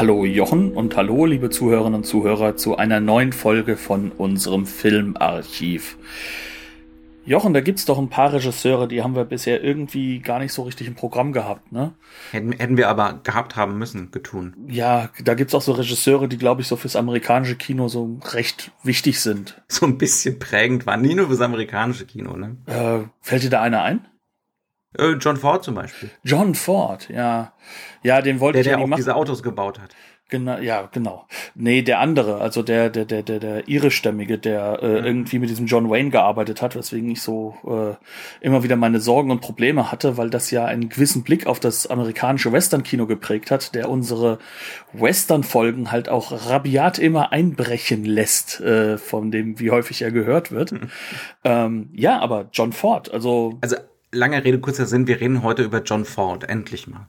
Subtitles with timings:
[0.00, 5.98] Hallo Jochen und hallo liebe Zuhörerinnen und Zuhörer zu einer neuen Folge von unserem Filmarchiv.
[7.26, 10.62] Jochen, da gibt's doch ein paar Regisseure, die haben wir bisher irgendwie gar nicht so
[10.62, 11.92] richtig im Programm gehabt, ne?
[12.30, 14.54] Hätten, hätten wir aber gehabt haben müssen, getun.
[14.68, 18.70] Ja, da gibt's auch so Regisseure, die, glaube ich, so fürs amerikanische Kino so recht
[18.82, 19.60] wichtig sind.
[19.68, 22.56] So ein bisschen prägend waren, nie nur fürs amerikanische Kino, ne?
[22.64, 24.06] Äh, fällt dir da einer ein?
[24.98, 26.10] Äh, John Ford zum Beispiel.
[26.24, 27.52] John Ford, ja.
[28.02, 28.98] Ja, den wollte Der, ich ja der nicht auch machen.
[28.98, 29.94] diese Autos gebaut hat.
[30.30, 31.26] Genau, ja, genau.
[31.56, 35.66] Nee, der andere, also der, der, der, der, der irischstämmige, der äh, irgendwie mit diesem
[35.66, 37.96] John Wayne gearbeitet hat, weswegen ich so äh,
[38.44, 41.88] immer wieder meine Sorgen und Probleme hatte, weil das ja einen gewissen Blick auf das
[41.88, 44.38] amerikanische Western-Kino geprägt hat, der unsere
[44.92, 50.72] Western-Folgen halt auch rabiat immer einbrechen lässt, äh, von dem, wie häufig er gehört wird.
[51.42, 53.76] ähm, ja, aber John Ford, also Also,
[54.12, 57.08] lange Rede, kurzer Sinn, wir reden heute über John Ford, endlich mal.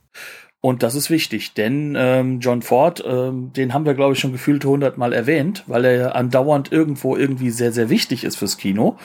[0.64, 4.32] Und das ist wichtig, denn ähm, John Ford, ähm, den haben wir, glaube ich, schon
[4.32, 8.98] gefühlt hundertmal erwähnt, weil er andauernd irgendwo irgendwie sehr, sehr wichtig ist fürs Kino.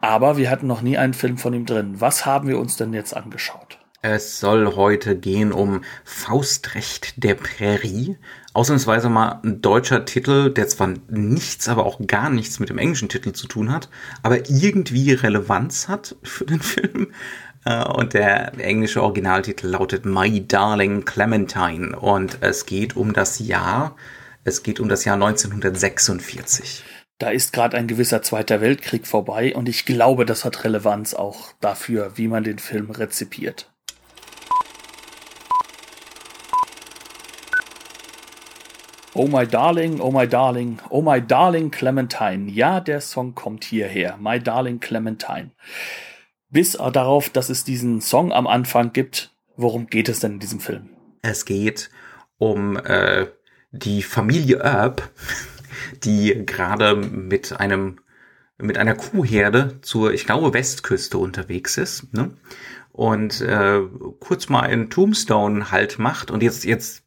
[0.00, 2.00] Aber wir hatten noch nie einen Film von ihm drin.
[2.00, 3.78] Was haben wir uns denn jetzt angeschaut?
[4.00, 8.16] Es soll heute gehen um Faustrecht der Prärie.
[8.56, 13.10] Ausnahmsweise mal ein deutscher Titel, der zwar nichts, aber auch gar nichts mit dem englischen
[13.10, 13.90] Titel zu tun hat,
[14.22, 17.12] aber irgendwie Relevanz hat für den Film.
[17.66, 21.98] Äh, Und der englische Originaltitel lautet My Darling Clementine.
[21.98, 23.94] Und es geht um das Jahr,
[24.44, 26.84] es geht um das Jahr 1946.
[27.18, 31.52] Da ist gerade ein gewisser Zweiter Weltkrieg vorbei und ich glaube, das hat Relevanz auch
[31.60, 33.70] dafür, wie man den Film rezipiert.
[39.18, 42.50] Oh my darling, oh my darling, oh my darling Clementine.
[42.50, 44.18] Ja, der Song kommt hierher.
[44.18, 45.52] My darling Clementine.
[46.50, 49.34] Bis darauf, dass es diesen Song am Anfang gibt.
[49.56, 50.90] Worum geht es denn in diesem Film?
[51.22, 51.88] Es geht
[52.36, 53.28] um äh,
[53.70, 55.08] die Familie Earp,
[56.04, 58.00] die gerade mit einem
[58.58, 62.32] mit einer Kuhherde zur, ich glaube, Westküste unterwegs ist, ne?
[62.92, 63.80] Und äh,
[64.20, 67.05] kurz mal in Tombstone halt macht und jetzt jetzt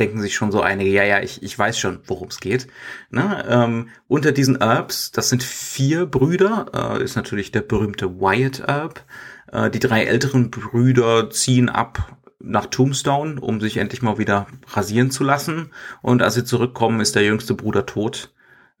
[0.00, 2.66] denken sich schon so einige, ja, ja, ich, ich weiß schon, worum es geht.
[3.10, 3.44] Ne?
[3.48, 9.04] Ähm, unter diesen Earps, das sind vier Brüder, äh, ist natürlich der berühmte Wyatt Earp.
[9.52, 15.10] Äh, die drei älteren Brüder ziehen ab nach Tombstone, um sich endlich mal wieder rasieren
[15.10, 15.70] zu lassen.
[16.02, 18.32] Und als sie zurückkommen, ist der jüngste Bruder tot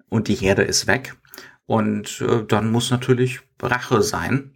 [0.08, 1.14] und die Herde ist weg.
[1.66, 4.52] Und äh, dann muss natürlich Rache sein.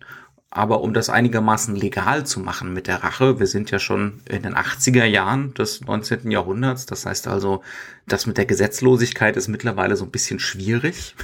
[0.57, 4.45] Aber um das einigermaßen legal zu machen mit der Rache, wir sind ja schon in
[4.45, 6.31] den 80er Jahren des 19.
[6.31, 7.65] Jahrhunderts, das heißt also,
[8.07, 11.17] das mit der Gesetzlosigkeit ist mittlerweile so ein bisschen schwierig.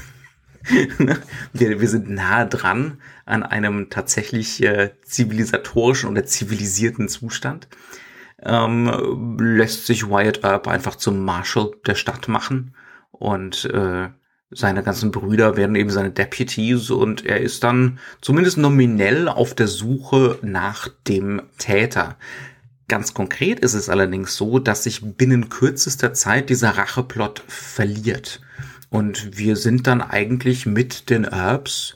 [1.52, 7.68] wir, wir sind nahe dran an einem tatsächlich äh, zivilisatorischen oder zivilisierten Zustand.
[8.42, 12.74] Ähm, lässt sich Wyatt Earp einfach zum Marshal der Stadt machen
[13.12, 14.08] und äh,
[14.50, 19.68] seine ganzen Brüder werden eben seine Deputies und er ist dann zumindest nominell auf der
[19.68, 22.16] Suche nach dem Täter.
[22.88, 28.40] Ganz konkret ist es allerdings so, dass sich binnen kürzester Zeit dieser Racheplot verliert.
[28.88, 31.94] Und wir sind dann eigentlich mit den Erbs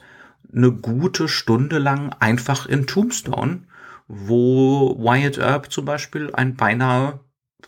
[0.55, 3.63] eine gute Stunde lang einfach in Tombstone,
[4.07, 7.19] wo Wyatt Earp zum Beispiel ein beinahe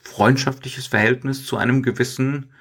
[0.01, 2.51] freundschaftliches Verhältnis zu einem gewissen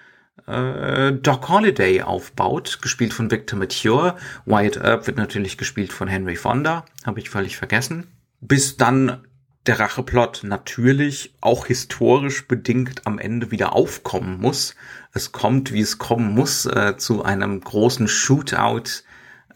[0.46, 4.16] äh, Doc Holliday aufbaut, gespielt von Victor Mature.
[4.44, 8.06] Wyatt Earp wird natürlich gespielt von Henry Fonda, habe ich völlig vergessen.
[8.40, 9.24] Bis dann
[9.66, 14.76] der Racheplot natürlich auch historisch bedingt am Ende wieder aufkommen muss.
[15.12, 19.02] Es kommt, wie es kommen muss, äh, zu einem großen Shootout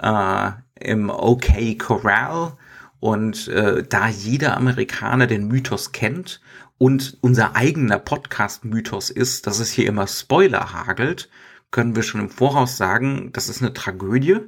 [0.01, 0.51] äh,
[0.81, 2.55] im OK Corral.
[2.99, 6.41] Und äh, da jeder Amerikaner den Mythos kennt
[6.81, 11.29] und unser eigener Podcast-Mythos ist, dass es hier immer Spoiler hagelt,
[11.71, 14.39] können wir schon im Voraus sagen, das ist eine Tragödie,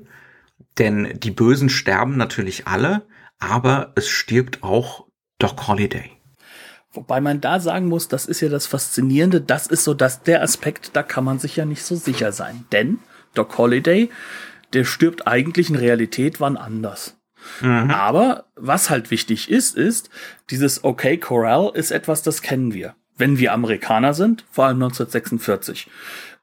[0.79, 3.07] denn die Bösen sterben natürlich alle,
[3.39, 5.05] aber es stirbt auch
[5.39, 6.11] Doc Holliday.
[6.95, 10.43] Wobei man da sagen muss, das ist ja das Faszinierende, das ist so dass der
[10.43, 12.65] Aspekt, da kann man sich ja nicht so sicher sein.
[12.73, 12.99] Denn
[13.35, 14.09] Doc Holliday,
[14.73, 17.15] der stirbt eigentlich in Realität wann anders.
[17.61, 17.91] Mhm.
[17.91, 20.11] Aber was halt wichtig ist, ist,
[20.51, 22.95] dieses Okay Corral ist etwas, das kennen wir.
[23.19, 25.87] wenn wir Amerikaner sind, vor allem 1946.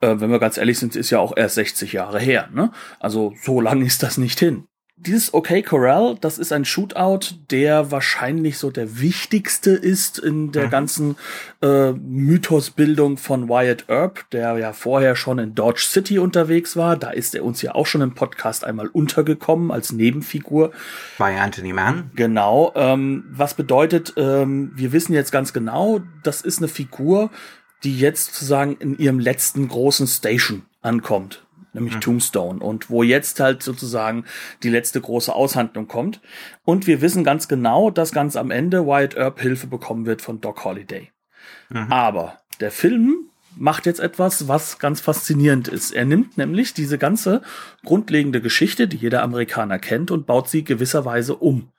[0.02, 2.48] Äh, wenn wir ganz ehrlich sind, ist ja auch erst 60 Jahre her.
[2.54, 2.72] Ne?
[3.00, 4.69] Also so lang ist das nicht hin
[5.02, 10.66] dieses OK Corral, das ist ein Shootout, der wahrscheinlich so der wichtigste ist in der
[10.66, 10.70] mhm.
[10.70, 11.16] ganzen
[11.62, 16.98] äh, Mythosbildung von Wyatt Earp, der ja vorher schon in Dodge City unterwegs war.
[16.98, 20.72] Da ist er uns ja auch schon im Podcast einmal untergekommen als Nebenfigur.
[21.18, 22.12] Bei Anthony Mann.
[22.16, 22.74] Genau.
[22.76, 27.30] Ähm, was bedeutet, ähm, wir wissen jetzt ganz genau, das ist eine Figur,
[27.84, 32.02] die jetzt sozusagen in ihrem letzten großen Station ankommt nämlich mhm.
[32.02, 34.26] Tombstone und wo jetzt halt sozusagen
[34.64, 36.22] die letzte große Aushandlung kommt.
[36.64, 40.42] Und wir wissen ganz genau, dass ganz am Ende Wyatt Earp Hilfe bekommen wird von
[40.42, 41.12] Doc Holliday.
[41.70, 41.92] Mhm.
[41.92, 45.92] Aber der Film macht jetzt etwas, was ganz faszinierend ist.
[45.92, 47.42] Er nimmt nämlich diese ganze
[47.84, 51.70] grundlegende Geschichte, die jeder Amerikaner kennt, und baut sie gewisserweise um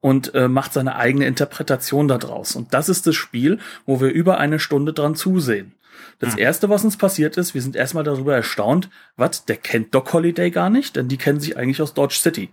[0.00, 2.54] und äh, macht seine eigene Interpretation daraus.
[2.54, 5.74] Und das ist das Spiel, wo wir über eine Stunde dran zusehen.
[6.18, 6.40] Das mhm.
[6.40, 10.50] erste, was uns passiert ist, wir sind erstmal darüber erstaunt, was, der kennt Doc Holiday
[10.50, 12.50] gar nicht, denn die kennen sich eigentlich aus Dodge City.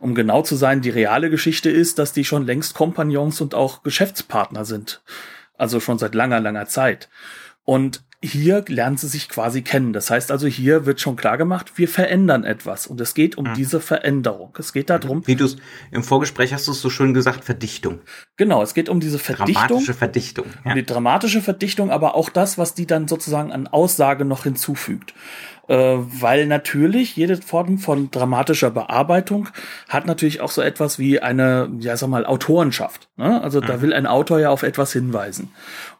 [0.00, 3.82] Um genau zu sein, die reale Geschichte ist, dass die schon längst Kompagnons und auch
[3.82, 5.02] Geschäftspartner sind.
[5.58, 7.08] Also schon seit langer, langer Zeit.
[7.64, 9.92] Und hier lernen sie sich quasi kennen.
[9.92, 12.86] Das heißt also, hier wird schon klar gemacht, wir verändern etwas.
[12.86, 13.54] Und es geht um mhm.
[13.54, 14.54] diese Veränderung.
[14.58, 15.26] Es geht darum.
[15.26, 15.56] Wie du es
[15.90, 18.00] im Vorgespräch hast du es so schön gesagt, Verdichtung.
[18.36, 19.54] Genau, es geht um diese Verdichtung.
[19.54, 20.46] Dramatische Verdichtung.
[20.64, 20.70] Ja.
[20.70, 25.14] Um die dramatische Verdichtung, aber auch das, was die dann sozusagen an Aussage noch hinzufügt
[25.68, 29.48] äh, weil natürlich jede Form von dramatischer Bearbeitung
[29.88, 33.08] hat natürlich auch so etwas wie eine, ja sag mal, Autorenschaft.
[33.16, 33.40] Ne?
[33.42, 33.66] Also mhm.
[33.66, 35.52] da will ein Autor ja auf etwas hinweisen.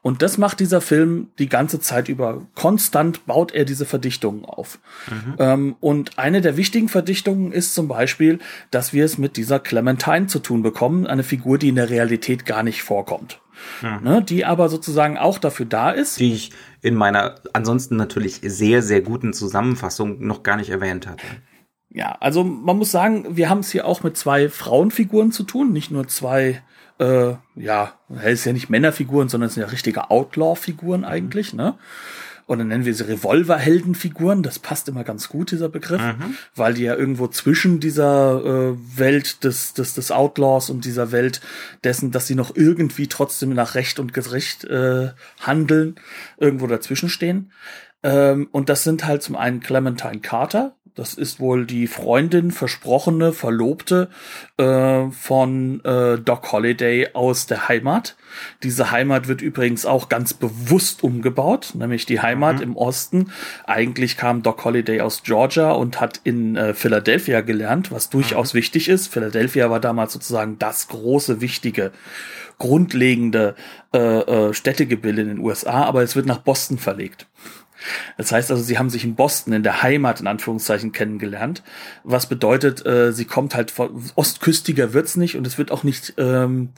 [0.03, 2.43] Und das macht dieser Film die ganze Zeit über.
[2.57, 4.81] Konstant baut er diese Verdichtungen auf.
[5.09, 5.35] Mhm.
[5.39, 8.41] Ähm, und eine der wichtigen Verdichtungen ist zum Beispiel,
[8.73, 12.47] dass wir es mit dieser Clementine zu tun bekommen, eine Figur, die in der Realität
[12.47, 13.41] gar nicht vorkommt.
[13.81, 14.01] Mhm.
[14.03, 16.19] Ne, die aber sozusagen auch dafür da ist.
[16.19, 16.51] Die ich
[16.81, 21.25] in meiner ansonsten natürlich sehr, sehr guten Zusammenfassung noch gar nicht erwähnt hatte.
[21.91, 25.73] Ja, also man muss sagen, wir haben es hier auch mit zwei Frauenfiguren zu tun,
[25.73, 26.63] nicht nur zwei
[27.03, 31.75] äh, ja, es ist ja nicht Männerfiguren, sondern es sind ja richtige Outlaw-Figuren eigentlich, ne?
[32.47, 36.37] Oder nennen wir sie Revolverheldenfiguren, das passt immer ganz gut, dieser Begriff, mhm.
[36.57, 41.41] weil die ja irgendwo zwischen dieser äh, Welt des, des, des Outlaws und dieser Welt
[41.85, 45.11] dessen, dass sie noch irgendwie trotzdem nach Recht und Gericht äh,
[45.41, 45.95] handeln,
[46.37, 47.53] irgendwo dazwischen stehen.
[48.03, 53.33] Ähm, und das sind halt zum einen Clementine Carter, das ist wohl die Freundin, versprochene,
[53.33, 54.11] Verlobte
[54.59, 58.17] äh, von äh, Doc Holliday aus der Heimat.
[58.63, 62.63] Diese Heimat wird übrigens auch ganz bewusst umgebaut, nämlich die Heimat mhm.
[62.63, 63.33] im Osten.
[63.65, 68.59] Eigentlich kam Doc Holliday aus Georgia und hat in äh, Philadelphia gelernt, was durchaus mhm.
[68.59, 69.09] wichtig ist.
[69.09, 71.93] Philadelphia war damals sozusagen das große, wichtige,
[72.59, 73.55] grundlegende
[73.95, 77.27] äh, äh, Städtegebilde in den USA, aber es wird nach Boston verlegt.
[78.17, 81.63] Das heißt also, sie haben sich in Boston, in der Heimat in Anführungszeichen, kennengelernt.
[82.05, 86.15] Was bedeutet, äh, sie kommt halt von ostküstiger wird's nicht und es wird auch nicht,
[86.19, 86.71] ähm,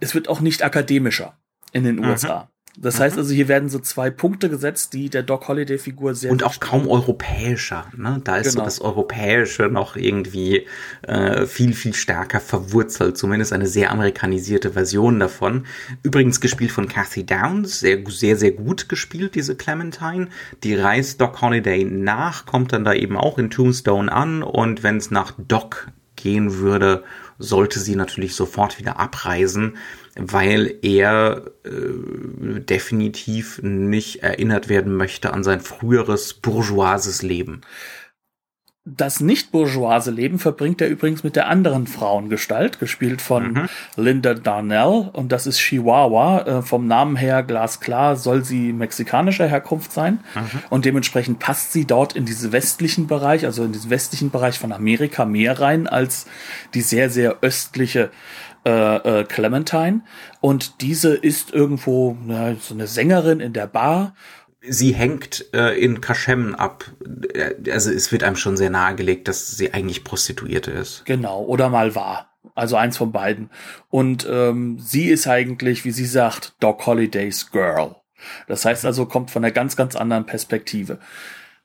[0.00, 1.36] es wird auch nicht akademischer
[1.72, 2.04] in den mhm.
[2.04, 2.50] USA.
[2.76, 3.02] Das mhm.
[3.02, 6.58] heißt also, hier werden so zwei Punkte gesetzt, die der Doc Holiday-Figur sehr und auch
[6.58, 7.86] kaum europäischer.
[7.96, 8.20] Ne?
[8.24, 8.60] Da ist genau.
[8.60, 10.66] so das Europäische noch irgendwie
[11.02, 13.16] äh, viel viel stärker verwurzelt.
[13.16, 15.66] Zumindest eine sehr amerikanisierte Version davon.
[16.02, 20.28] Übrigens gespielt von Kathy Downs, sehr sehr sehr gut gespielt diese Clementine.
[20.64, 24.96] Die reist Doc Holiday nach, kommt dann da eben auch in Tombstone an und wenn
[24.96, 27.04] es nach Doc gehen würde,
[27.38, 29.76] sollte sie natürlich sofort wieder abreisen
[30.16, 37.62] weil er äh, definitiv nicht erinnert werden möchte an sein früheres bourgeoises Leben.
[38.86, 43.68] Das nicht bourgeoise Leben verbringt er übrigens mit der anderen Frauengestalt, gespielt von mhm.
[43.96, 45.08] Linda Darnell.
[45.10, 46.40] Und das ist Chihuahua.
[46.40, 50.20] Äh, vom Namen her glasklar soll sie mexikanischer Herkunft sein.
[50.34, 50.62] Mhm.
[50.68, 54.70] Und dementsprechend passt sie dort in diesen westlichen Bereich, also in diesen westlichen Bereich von
[54.70, 56.26] Amerika mehr rein als
[56.74, 58.10] die sehr, sehr östliche
[58.66, 60.02] äh, äh, Clementine.
[60.42, 64.14] Und diese ist irgendwo na, so eine Sängerin in der Bar.
[64.68, 66.90] Sie hängt äh, in Kaschem ab.
[67.70, 71.04] Also es wird einem schon sehr nahegelegt, dass sie eigentlich Prostituierte ist.
[71.04, 72.30] Genau, oder mal war.
[72.54, 73.50] Also eins von beiden.
[73.90, 77.96] Und ähm, sie ist eigentlich, wie sie sagt, Doc Holidays Girl.
[78.46, 80.98] Das heißt also, kommt von einer ganz, ganz anderen Perspektive.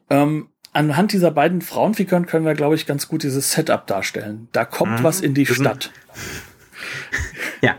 [0.09, 4.47] Ähm, anhand dieser beiden Frauenfiguren können wir, glaube ich, ganz gut dieses Setup darstellen.
[4.51, 5.03] Da kommt mhm.
[5.03, 5.91] was in die Stadt.
[7.61, 7.75] ja.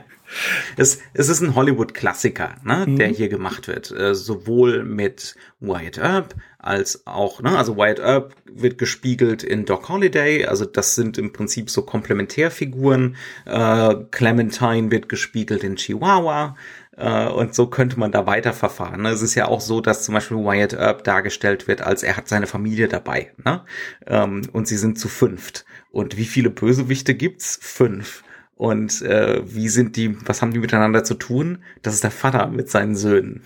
[0.77, 2.97] Es, es ist ein Hollywood-Klassiker, ne, mhm.
[2.97, 3.91] der hier gemacht wird.
[3.91, 9.89] Äh, sowohl mit Wyatt Earp als auch, ne, also Wyatt Earp wird gespiegelt in Doc
[9.89, 13.17] Holliday, also das sind im Prinzip so Komplementärfiguren.
[13.47, 16.57] Äh, Clementine wird gespiegelt in Chihuahua.
[16.97, 19.03] Äh, und so könnte man da weiterverfahren.
[19.03, 19.11] Ne?
[19.11, 22.29] Es ist ja auch so, dass zum Beispiel Wyatt Earp dargestellt wird, als er hat
[22.29, 23.33] seine Familie dabei.
[23.45, 23.63] Ne?
[24.07, 25.65] Ähm, und sie sind zu fünft.
[25.91, 27.59] Und wie viele Bösewichte gibt's?
[27.61, 28.23] Fünf.
[28.61, 31.61] Und äh, wie sind die, was haben die miteinander zu tun?
[31.81, 33.41] Das ist der Vater mit seinen Söhnen.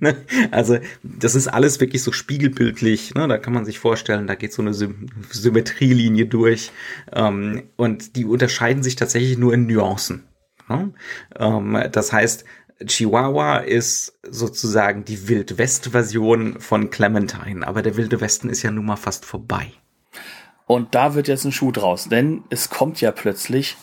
[0.00, 0.16] Ne?
[0.52, 3.14] also das ist alles wirklich so spiegelbildlich.
[3.14, 3.28] Ne?
[3.28, 4.88] Da kann man sich vorstellen, da geht so eine Sy
[5.30, 6.72] Symmetrielinie durch.
[7.12, 10.24] Ähm, und die unterscheiden sich tatsächlich nur in Nuancen.
[10.70, 10.94] Ne?
[11.38, 12.46] Ähm, das heißt,
[12.86, 18.96] Chihuahua ist sozusagen die Wildwest-Version von Clementine, aber der Wilde Westen ist ja nun mal
[18.96, 19.72] fast vorbei.
[20.66, 23.76] Und da wird jetzt ein Schuh draus, denn es kommt ja plötzlich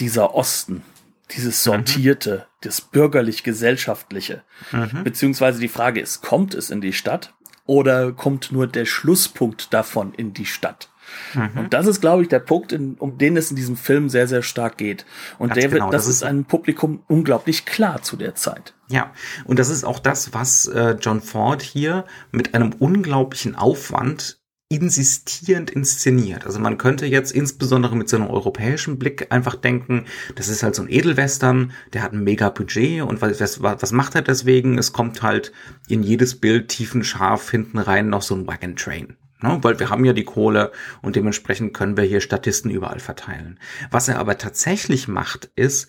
[0.00, 0.82] dieser Osten,
[1.30, 1.62] dieses.
[1.62, 2.58] Sortierte, mhm.
[2.62, 4.42] das bürgerlich-gesellschaftliche.
[4.72, 5.04] Mhm.
[5.04, 7.34] Beziehungsweise die Frage ist, kommt es in die Stadt
[7.66, 10.88] oder kommt nur der Schlusspunkt davon in die Stadt?
[11.34, 11.58] Mhm.
[11.58, 14.26] Und das ist, glaube ich, der Punkt, in, um den es in diesem Film sehr,
[14.26, 15.04] sehr stark geht.
[15.38, 18.74] Und Ganz der wird, genau, das, das ist einem Publikum unglaublich klar zu der Zeit.
[18.88, 19.12] Ja,
[19.44, 24.38] und das ist auch das, was äh, John Ford hier mit einem unglaublichen Aufwand
[24.74, 26.46] insistierend inszeniert.
[26.46, 30.04] Also man könnte jetzt insbesondere mit so einem europäischen Blick einfach denken,
[30.34, 33.92] das ist halt so ein Edelwestern, der hat ein mega Budget und was, was, was
[33.92, 34.78] macht er deswegen?
[34.78, 35.52] Es kommt halt
[35.88, 39.16] in jedes Bild tiefenscharf hinten rein noch so ein Wagon Train.
[39.40, 39.58] Ne?
[39.62, 43.58] Weil wir haben ja die Kohle und dementsprechend können wir hier Statisten überall verteilen.
[43.90, 45.88] Was er aber tatsächlich macht, ist,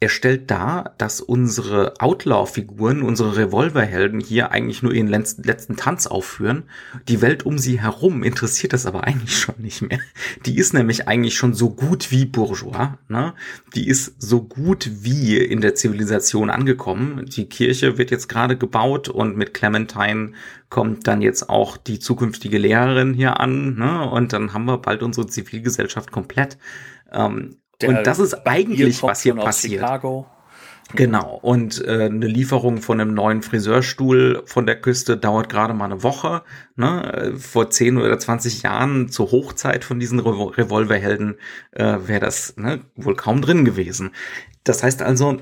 [0.00, 6.64] er stellt dar, dass unsere Outlaw-Figuren, unsere Revolverhelden hier eigentlich nur ihren letzten Tanz aufführen.
[7.08, 10.00] Die Welt um sie herum interessiert das aber eigentlich schon nicht mehr.
[10.44, 12.98] Die ist nämlich eigentlich schon so gut wie Bourgeois.
[13.08, 13.34] Ne?
[13.74, 17.24] Die ist so gut wie in der Zivilisation angekommen.
[17.26, 20.32] Die Kirche wird jetzt gerade gebaut und mit Clementine
[20.68, 23.76] kommt dann jetzt auch die zukünftige Lehrerin hier an.
[23.76, 24.10] Ne?
[24.10, 26.58] Und dann haben wir bald unsere Zivilgesellschaft komplett.
[27.10, 27.56] Ähm,
[27.88, 29.80] und das ist eigentlich, was hier passiert.
[29.80, 30.26] Chicago.
[30.92, 31.38] Genau.
[31.40, 36.02] Und äh, eine Lieferung von einem neuen Friseurstuhl von der Küste dauert gerade mal eine
[36.02, 36.42] Woche.
[36.76, 37.34] Ne?
[37.38, 41.36] Vor 10 oder 20 Jahren zur Hochzeit von diesen Revolverhelden
[41.72, 44.10] äh, wäre das ne, wohl kaum drin gewesen.
[44.62, 45.38] Das heißt also,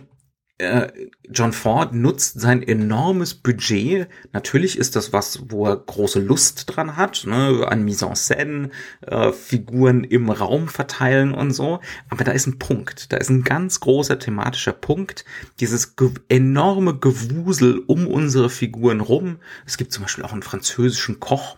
[1.31, 4.09] John Ford nutzt sein enormes Budget.
[4.33, 7.67] Natürlich ist das was, wo er große Lust dran hat, ne?
[7.67, 8.71] an Mise en Scène,
[9.07, 11.81] äh, Figuren im Raum verteilen und so.
[12.11, 13.13] Aber da ist ein Punkt.
[13.13, 15.25] Da ist ein ganz großer thematischer Punkt.
[15.61, 19.39] Dieses ge enorme Gewusel um unsere Figuren rum.
[19.67, 21.57] Es gibt zum Beispiel auch einen französischen Koch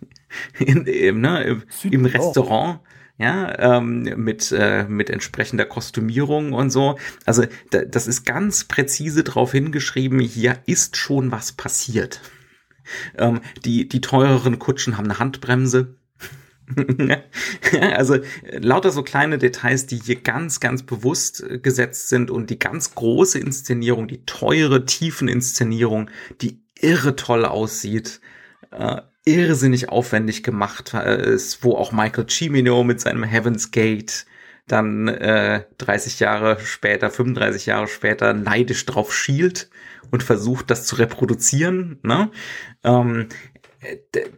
[0.58, 2.80] in, im, ne, im, im Restaurant
[3.18, 6.98] ja, ähm, mit, äh, mit entsprechender Kostümierung und so.
[7.26, 12.20] Also da, das ist ganz präzise drauf hingeschrieben, hier ist schon was passiert.
[13.16, 15.96] Ähm, die, die teureren Kutschen haben eine Handbremse.
[17.80, 18.18] also
[18.52, 22.94] lauter so kleine Details, die hier ganz, ganz bewusst äh, gesetzt sind und die ganz
[22.94, 26.10] große Inszenierung, die teure Tiefeninszenierung,
[26.40, 28.20] die irre toll aussieht.
[28.70, 34.26] Äh, irrsinnig aufwendig gemacht äh, ist, wo auch Michael Cimino mit seinem Heaven's Gate
[34.66, 39.70] dann äh, 30 Jahre später, 35 Jahre später neidisch drauf schielt
[40.10, 41.98] und versucht, das zu reproduzieren.
[42.02, 42.30] Ne?
[42.84, 43.28] Ähm,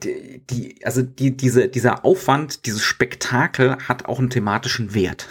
[0.05, 5.29] die, die, also die, diese, dieser Aufwand, dieses Spektakel hat auch einen thematischen Wert.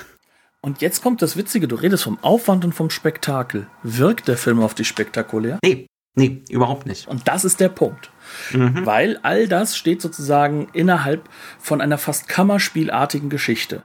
[0.62, 3.68] Und jetzt kommt das Witzige, du redest vom Aufwand und vom Spektakel.
[3.84, 5.60] Wirkt der Film auf dich spektakulär?
[5.64, 7.08] Nee, nee, überhaupt nicht.
[7.08, 8.12] Und das ist der Punkt.
[8.52, 8.86] Mhm.
[8.86, 13.84] Weil all das steht sozusagen innerhalb von einer fast kammerspielartigen Geschichte.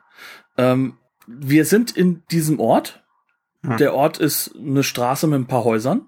[0.57, 3.03] Ähm, wir sind in diesem Ort.
[3.63, 3.77] Mhm.
[3.79, 6.07] Der Ort ist eine Straße mit ein paar Häusern.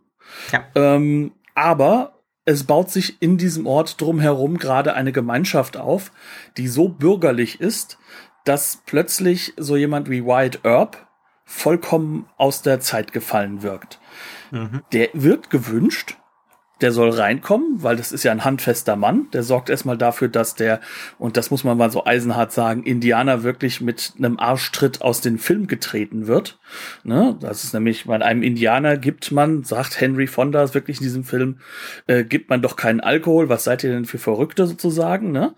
[0.52, 0.64] Ja.
[0.75, 6.12] Ähm, aber es baut sich in diesem Ort drumherum gerade eine Gemeinschaft auf,
[6.57, 7.99] die so bürgerlich ist,
[8.45, 11.07] dass plötzlich so jemand wie Wyatt Earp
[11.45, 14.00] vollkommen aus der Zeit gefallen wirkt.
[14.50, 14.83] Mhm.
[14.93, 16.16] Der wird gewünscht,
[16.83, 19.28] der soll reinkommen, weil das ist ja ein handfester Mann.
[19.33, 20.80] Der sorgt erstmal dafür, dass der,
[21.18, 25.38] und das muss man mal so eisenhart sagen, Indianer wirklich mit einem Arschtritt aus dem
[25.38, 26.59] Film getreten wird.
[27.02, 27.37] Ne?
[27.40, 31.61] Das ist nämlich, bei einem Indianer gibt man, sagt Henry Fonda wirklich in diesem Film,
[32.06, 33.49] äh, gibt man doch keinen Alkohol.
[33.49, 35.33] Was seid ihr denn für Verrückte sozusagen?
[35.33, 35.54] Ne?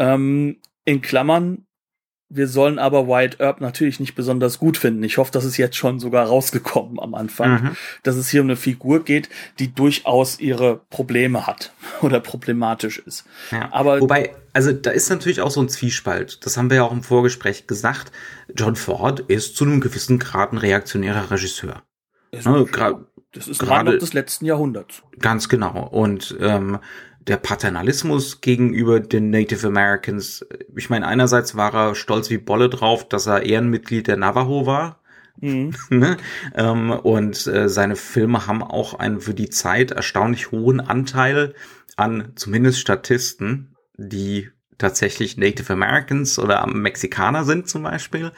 [0.00, 1.67] Ähm, in Klammern,
[2.30, 5.02] wir sollen aber Wyatt Earp natürlich nicht besonders gut finden.
[5.02, 7.76] Ich hoffe, das ist jetzt schon sogar rausgekommen am Anfang, mhm.
[8.02, 13.24] dass es hier um eine Figur geht, die durchaus ihre Probleme hat oder problematisch ist.
[13.50, 13.68] Ja.
[13.72, 16.44] Aber wobei, also da ist natürlich auch so ein Zwiespalt.
[16.44, 18.12] Das haben wir ja auch im Vorgespräch gesagt.
[18.54, 21.82] John Ford ist zu einem gewissen Grad ein reaktionärer Regisseur.
[22.30, 22.66] Ist ne,
[23.32, 25.02] das ist gerade des letzten Jahrhunderts.
[25.18, 25.86] Ganz genau.
[25.86, 26.78] Und ähm,
[27.20, 30.46] der Paternalismus gegenüber den Native Americans.
[30.76, 35.00] Ich meine, einerseits war er stolz wie Bolle drauf, dass er Ehrenmitglied der Navajo war.
[35.40, 35.74] Mhm.
[35.90, 36.16] ne?
[36.54, 41.54] ähm, und äh, seine Filme haben auch einen für die Zeit erstaunlich hohen Anteil
[41.96, 48.32] an zumindest Statisten, die tatsächlich Native Americans oder Mexikaner sind zum Beispiel.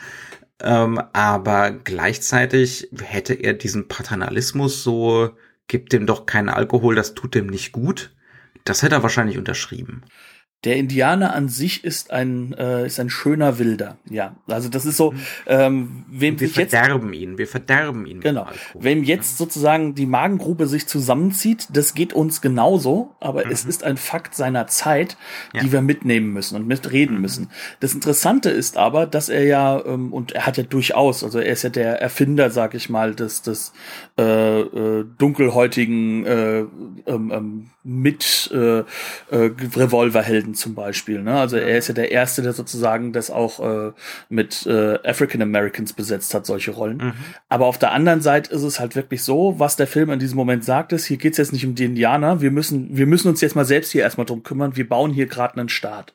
[0.63, 5.31] Ähm, aber gleichzeitig hätte er diesen Paternalismus so,
[5.69, 8.13] gibt dem doch keinen Alkohol, das tut dem nicht gut.
[8.65, 10.03] Das hätte er wahrscheinlich unterschrieben.
[10.65, 14.37] Der Indianer an sich ist ein äh, ist ein schöner Wilder, ja.
[14.47, 15.15] Also das ist so,
[15.47, 18.21] ähm, wem wir verderben jetzt, ihn, wir verderben ihn.
[18.21, 18.47] Genau.
[18.79, 23.53] Wem jetzt sozusagen die Magengrube sich zusammenzieht, das geht uns genauso, aber mhm.
[23.53, 25.17] es ist ein Fakt seiner Zeit,
[25.55, 25.63] ja.
[25.63, 27.23] die wir mitnehmen müssen und mitreden mhm.
[27.23, 27.51] müssen.
[27.81, 31.55] Das Interessante ist aber, dass er ja ähm, und er hat ja durchaus, also er
[31.55, 33.73] ist ja der Erfinder, sag ich mal, des des
[34.19, 36.59] äh, äh, dunkelhäutigen äh,
[37.07, 38.85] ähm, ähm, mit äh, äh,
[39.31, 41.23] Revolverhelden zum Beispiel.
[41.23, 41.39] Ne?
[41.39, 43.93] Also er ist ja der Erste, der sozusagen das auch äh,
[44.29, 46.99] mit äh, African Americans besetzt hat, solche Rollen.
[46.99, 47.13] Mhm.
[47.49, 50.37] Aber auf der anderen Seite ist es halt wirklich so, was der Film in diesem
[50.37, 53.41] Moment sagt, ist, hier geht's jetzt nicht um die Indianer, wir müssen, wir müssen uns
[53.41, 56.15] jetzt mal selbst hier erstmal drum kümmern, wir bauen hier gerade einen Staat.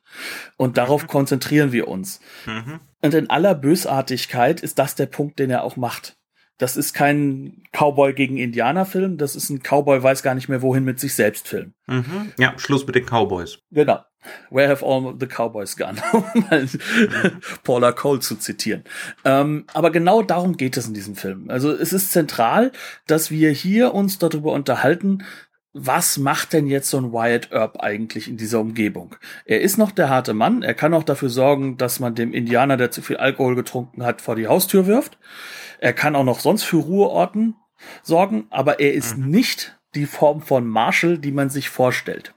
[0.57, 1.07] Und darauf mhm.
[1.07, 2.19] konzentrieren wir uns.
[2.45, 2.79] Mhm.
[3.01, 6.17] Und in aller Bösartigkeit ist das der Punkt, den er auch macht.
[6.57, 10.85] Das ist kein Cowboy gegen Indianer-Film, das ist ein Cowboy weiß gar nicht mehr wohin
[10.85, 11.73] mit sich selbst Film.
[11.85, 12.31] Mhm.
[12.39, 13.59] Ja, Schluss mit den Cowboys.
[13.71, 13.99] Genau.
[14.49, 16.01] Where have all the cowboys gone?
[16.13, 16.67] um mal
[17.63, 18.83] Paula Cole zu zitieren.
[19.23, 21.49] Ähm, aber genau darum geht es in diesem Film.
[21.49, 22.71] Also es ist zentral,
[23.07, 25.23] dass wir hier uns darüber unterhalten,
[25.77, 29.17] was macht denn jetzt so ein Wyatt Earp eigentlich in dieser Umgebung?
[29.43, 32.77] Er ist noch der harte Mann, er kann auch dafür sorgen, dass man dem Indianer,
[32.77, 35.17] der zu viel Alkohol getrunken hat, vor die Haustür wirft.
[35.79, 37.55] Er kann auch noch sonst für Ruheorten
[38.03, 39.29] sorgen, aber er ist mhm.
[39.29, 42.33] nicht die Form von Marshall, die man sich vorstellt.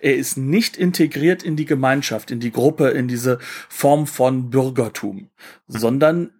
[0.00, 5.16] Er ist nicht integriert in die Gemeinschaft, in die Gruppe, in diese Form von Bürgertum,
[5.16, 5.28] mhm.
[5.66, 6.30] sondern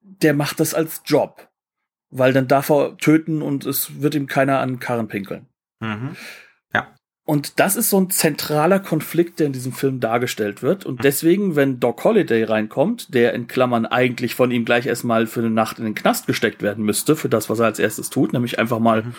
[0.00, 1.48] der macht das als Job,
[2.10, 5.46] weil dann darf er töten und es wird ihm keiner an Karren pinkeln.
[5.80, 6.16] Mhm.
[7.30, 10.84] Und das ist so ein zentraler Konflikt, der in diesem Film dargestellt wird.
[10.84, 15.38] Und deswegen, wenn Doc Holliday reinkommt, der in Klammern eigentlich von ihm gleich erstmal für
[15.38, 18.32] eine Nacht in den Knast gesteckt werden müsste, für das, was er als erstes tut,
[18.32, 19.14] nämlich einfach mal mhm.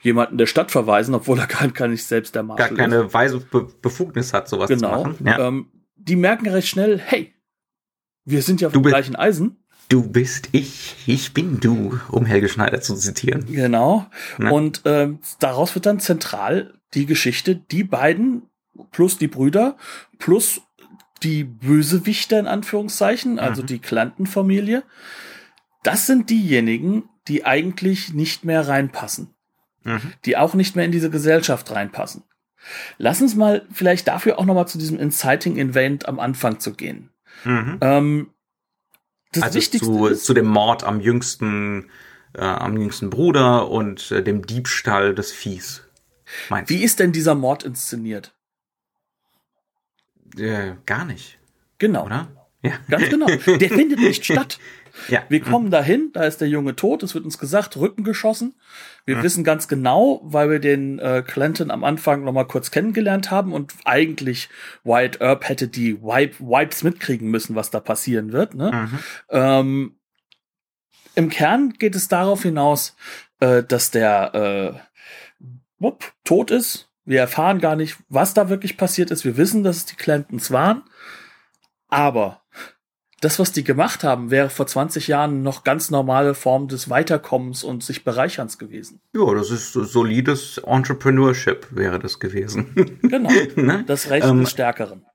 [0.00, 3.40] jemanden der Stadt verweisen, obwohl er gar, gar nicht selbst der Marshal Gar keine weise
[3.40, 5.02] Be Befugnis hat, sowas genau.
[5.02, 5.26] zu machen.
[5.26, 5.48] Ja.
[5.48, 7.34] Ähm, die merken recht schnell, hey,
[8.24, 9.56] wir sind ja auf dem gleichen Eisen.
[9.88, 13.44] Du bist ich, ich bin du, um Helge Schneider zu zitieren.
[13.46, 14.06] Genau.
[14.38, 14.50] Na?
[14.52, 18.42] Und ähm, daraus wird dann zentral die Geschichte, die beiden
[18.90, 19.76] plus die Brüder
[20.18, 20.60] plus
[21.22, 23.66] die Bösewichter in Anführungszeichen, also mhm.
[23.66, 24.82] die Clanton-Familie,
[25.82, 29.34] das sind diejenigen, die eigentlich nicht mehr reinpassen.
[29.84, 30.12] Mhm.
[30.24, 32.24] Die auch nicht mehr in diese Gesellschaft reinpassen.
[32.98, 36.74] Lass uns mal vielleicht dafür auch noch mal zu diesem Inciting Event am Anfang zu
[36.74, 37.10] gehen.
[37.44, 37.78] Mhm.
[37.80, 38.30] Ähm,
[39.32, 41.90] das also Wichtigste zu, ist, zu dem Mord am jüngsten,
[42.34, 45.85] äh, am jüngsten Bruder und äh, dem Diebstahl des Viehs.
[46.48, 48.34] Meinst Wie ist denn dieser Mord inszeniert?
[50.36, 51.38] Äh, gar nicht.
[51.78, 52.06] Genau.
[52.06, 52.28] Oder?
[52.62, 52.72] Ja.
[52.88, 53.26] Ganz genau.
[53.26, 54.58] Der findet nicht statt.
[55.08, 55.22] Ja.
[55.28, 58.54] Wir kommen dahin, da ist der Junge tot, es wird uns gesagt, Rücken geschossen.
[59.04, 59.22] Wir mhm.
[59.22, 63.52] wissen ganz genau, weil wir den äh, Clanton am Anfang noch mal kurz kennengelernt haben
[63.52, 64.48] und eigentlich
[64.84, 68.54] Wyatt Earp hätte die Wipe, Wipes mitkriegen müssen, was da passieren wird.
[68.54, 68.72] Ne?
[68.72, 68.98] Mhm.
[69.30, 69.96] Ähm,
[71.14, 72.96] Im Kern geht es darauf hinaus,
[73.40, 74.80] äh, dass der äh,
[75.78, 76.90] wupp, tot ist.
[77.04, 79.24] Wir erfahren gar nicht, was da wirklich passiert ist.
[79.24, 80.82] Wir wissen, dass es die Clantons waren.
[81.88, 82.42] Aber
[83.20, 87.64] das, was die gemacht haben, wäre vor 20 Jahren noch ganz normale Form des Weiterkommens
[87.64, 89.00] und sich Bereicherns gewesen.
[89.14, 92.98] Ja, das ist solides Entrepreneurship wäre das gewesen.
[93.02, 93.30] Genau.
[93.56, 93.84] ne?
[93.86, 95.06] Das Recht ähm, des Stärkeren.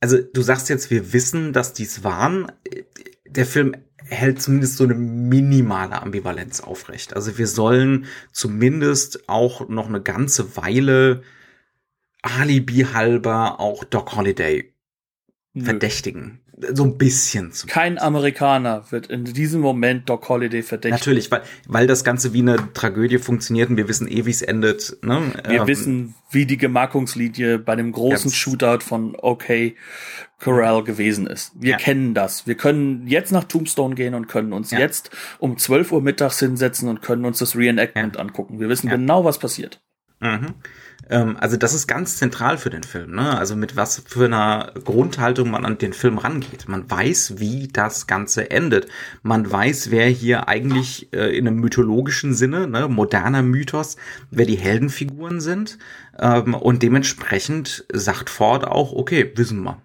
[0.00, 2.52] Also du sagst jetzt, wir wissen, dass dies waren.
[3.26, 3.74] Der Film
[4.08, 7.14] hält zumindest so eine minimale Ambivalenz aufrecht.
[7.14, 11.22] Also wir sollen zumindest auch noch eine ganze Weile
[12.22, 14.72] Alibi halber auch Doc Holiday
[15.56, 16.40] verdächtigen
[16.72, 17.52] so ein bisschen.
[17.66, 21.00] Kein Amerikaner wird in diesem Moment Doc Holiday verdächtigt.
[21.00, 24.42] Natürlich, weil, weil das Ganze wie eine Tragödie funktioniert und wir wissen eh, wie es
[24.42, 24.98] endet.
[25.02, 25.32] Ne?
[25.46, 29.74] Wir ähm, wissen, wie die Gemarkungslinie bei dem großen Shootout von OK
[30.40, 31.52] Corral gewesen ist.
[31.56, 31.76] Wir ja.
[31.76, 32.46] kennen das.
[32.46, 34.78] Wir können jetzt nach Tombstone gehen und können uns ja.
[34.78, 38.20] jetzt um 12 Uhr mittags hinsetzen und können uns das Reenactment ja.
[38.20, 38.60] angucken.
[38.60, 39.80] Wir wissen genau, was passiert.
[40.20, 40.54] Mhm.
[41.10, 43.38] Ähm, also das ist ganz zentral für den Film, ne?
[43.38, 46.68] Also mit was für einer Grundhaltung man an den Film rangeht.
[46.68, 48.88] Man weiß, wie das Ganze endet.
[49.22, 53.96] Man weiß, wer hier eigentlich äh, in einem mythologischen Sinne, ne, moderner Mythos,
[54.30, 55.78] wer die Heldenfiguren sind.
[56.18, 59.80] Ähm, und dementsprechend sagt Ford auch, okay, wissen wir.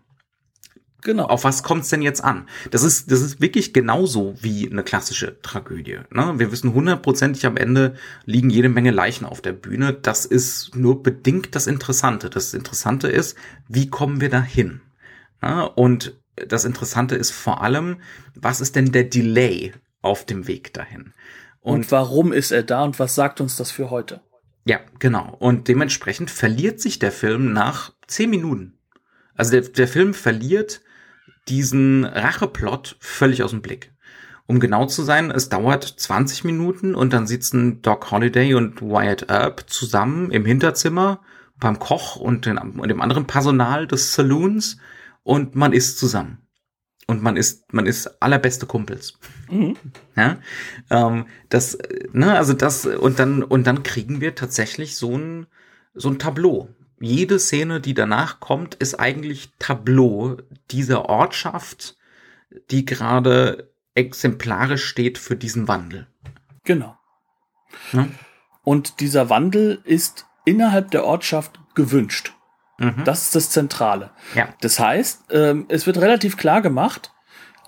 [1.04, 1.26] Genau.
[1.26, 2.48] Auf was kommt's denn jetzt an?
[2.72, 6.00] Das ist, das ist wirklich genauso wie eine klassische Tragödie.
[6.10, 6.34] Ne?
[6.38, 9.94] Wir wissen hundertprozentig am Ende liegen jede Menge Leichen auf der Bühne.
[9.94, 12.30] Das ist nur bedingt das Interessante.
[12.30, 13.38] Das Interessante ist,
[13.68, 14.82] wie kommen wir dahin?
[15.42, 15.70] Ne?
[15.70, 17.98] Und das Interessante ist vor allem,
[18.36, 21.14] was ist denn der Delay auf dem Weg dahin?
[21.60, 24.22] Und, und warum ist er da und was sagt uns das für heute?
[24.66, 25.36] Ja, genau.
[25.40, 28.78] Und dementsprechend verliert sich der Film nach zehn Minuten.
[29.36, 30.82] Also der, der Film verliert
[31.48, 33.94] diesen Racheplot völlig aus dem Blick.
[34.46, 39.30] Um genau zu sein, es dauert 20 Minuten und dann sitzen Doc Holiday und Wyatt
[39.30, 41.22] Earp zusammen im Hinterzimmer
[41.58, 44.78] beim Koch und, den, und dem anderen Personal des Saloons
[45.24, 46.40] und man isst zusammen.
[47.08, 49.18] Und man ist, man ist allerbeste Kumpels.
[49.50, 49.76] Mhm.
[50.16, 50.38] Ja,
[50.92, 51.78] ähm, das,
[52.12, 55.48] ne, also das, und dann, und dann kriegen wir tatsächlich so ein,
[55.96, 56.70] so ein Tableau
[57.04, 60.38] jede Szene, die danach kommt, ist eigentlich Tableau
[60.72, 61.98] dieser Ortschaft,
[62.72, 66.08] die gerade exemplarisch steht für diesen Wandel.
[66.64, 66.98] Genau.
[67.92, 68.08] Ja?
[68.64, 72.34] Und dieser Wandel ist innerhalb der Ortschaft gewünscht.
[72.78, 73.04] Mhm.
[73.06, 74.12] Das ist das Zentrale.
[74.36, 74.50] Ja.
[74.62, 77.12] Das heißt, ähm, es wird relativ klar gemacht,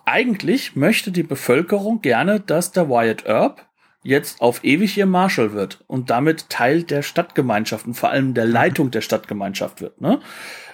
[0.06, 3.68] eigentlich möchte die Bevölkerung gerne, dass der Wyatt Earp
[4.06, 8.46] jetzt auf ewig ihr Marshal wird und damit Teil der Stadtgemeinschaft und vor allem der
[8.46, 10.00] Leitung der Stadtgemeinschaft wird.
[10.00, 10.20] Ne?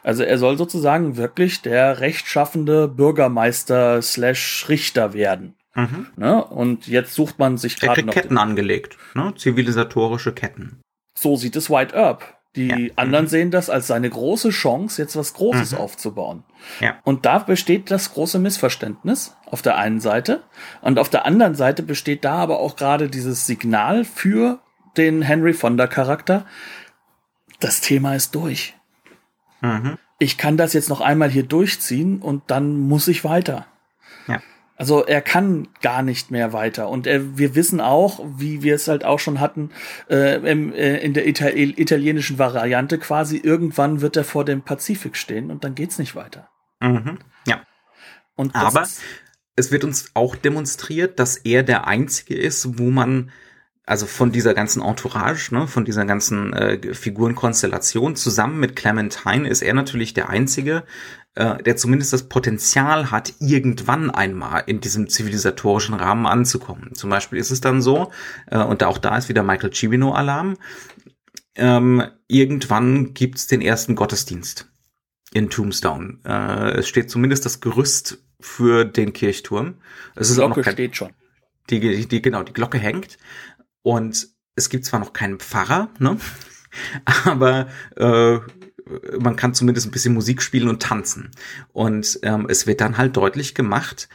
[0.04, 5.56] Also er soll sozusagen wirklich der rechtschaffende Bürgermeister slash Richter werden.
[5.74, 6.08] Mhm.
[6.18, 6.44] Ne?
[6.44, 9.34] Und jetzt sucht man sich gerade noch Ketten angelegt, ne?
[9.38, 10.82] zivilisatorische Ketten.
[11.18, 12.41] So sieht es White Earp.
[12.56, 12.94] Die ja.
[12.98, 15.78] anderen sehen das als seine große Chance, jetzt was Großes mhm.
[15.78, 16.44] aufzubauen.
[16.82, 17.00] Ja.
[17.04, 20.44] Und da besteht das große Missverständnis auf der einen Seite.
[20.82, 24.60] Und auf der anderen Seite besteht da aber auch gerade dieses Signal für
[24.98, 26.46] den Henry Fonda Charakter.
[27.62, 28.76] Das Thema ist durch.
[29.62, 29.98] Mhm.
[30.20, 33.66] Ich kann das jetzt noch einmal hier durchziehen und dann muss ich weiter.
[34.82, 36.90] Also er kann gar nicht mehr weiter.
[36.90, 39.70] Und er, wir wissen auch, wie wir es halt auch schon hatten,
[40.10, 45.18] äh, im, äh, in der Ital italienischen Variante quasi, irgendwann wird er vor dem Pazifik
[45.18, 46.50] stehen und dann geht's nicht weiter.
[46.80, 47.20] Mhm.
[47.46, 47.62] Ja.
[48.36, 48.88] Aber
[49.56, 53.32] es wird uns auch demonstriert, dass er der Einzige ist, wo man
[53.86, 59.62] also von dieser ganzen Entourage, ne, von dieser ganzen äh, Figurenkonstellation zusammen mit Clementine ist
[59.62, 60.84] er natürlich der einzige,
[61.36, 66.94] äh, der zumindest das Potenzial hat, irgendwann einmal in diesem zivilisatorischen Rahmen anzukommen.
[66.94, 68.12] Zum Beispiel ist es dann so,
[68.48, 70.58] äh, und auch da ist wieder Michael Cimino Alarm,
[71.56, 74.70] ähm, irgendwann gibt's den ersten Gottesdienst
[75.34, 76.20] in Tombstone.
[76.26, 79.76] Äh, es steht zumindest das Gerüst für den Kirchturm.
[80.16, 81.12] Es die ist Glocke auch noch kein, steht schon.
[81.70, 83.18] Die, die, genau, die Glocke hängt.
[83.84, 86.18] Und es gibt zwar noch keinen Pfarrer, ne?
[87.26, 88.40] aber äh,
[89.20, 91.32] man kann zumindest ein bisschen Musik spielen und tanzen.
[91.72, 94.10] Und ähm, es wird dann halt deutlich gemacht,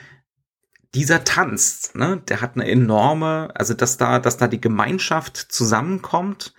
[0.95, 6.55] dieser Tanz, ne, der hat eine enorme, also dass da, dass da die Gemeinschaft zusammenkommt,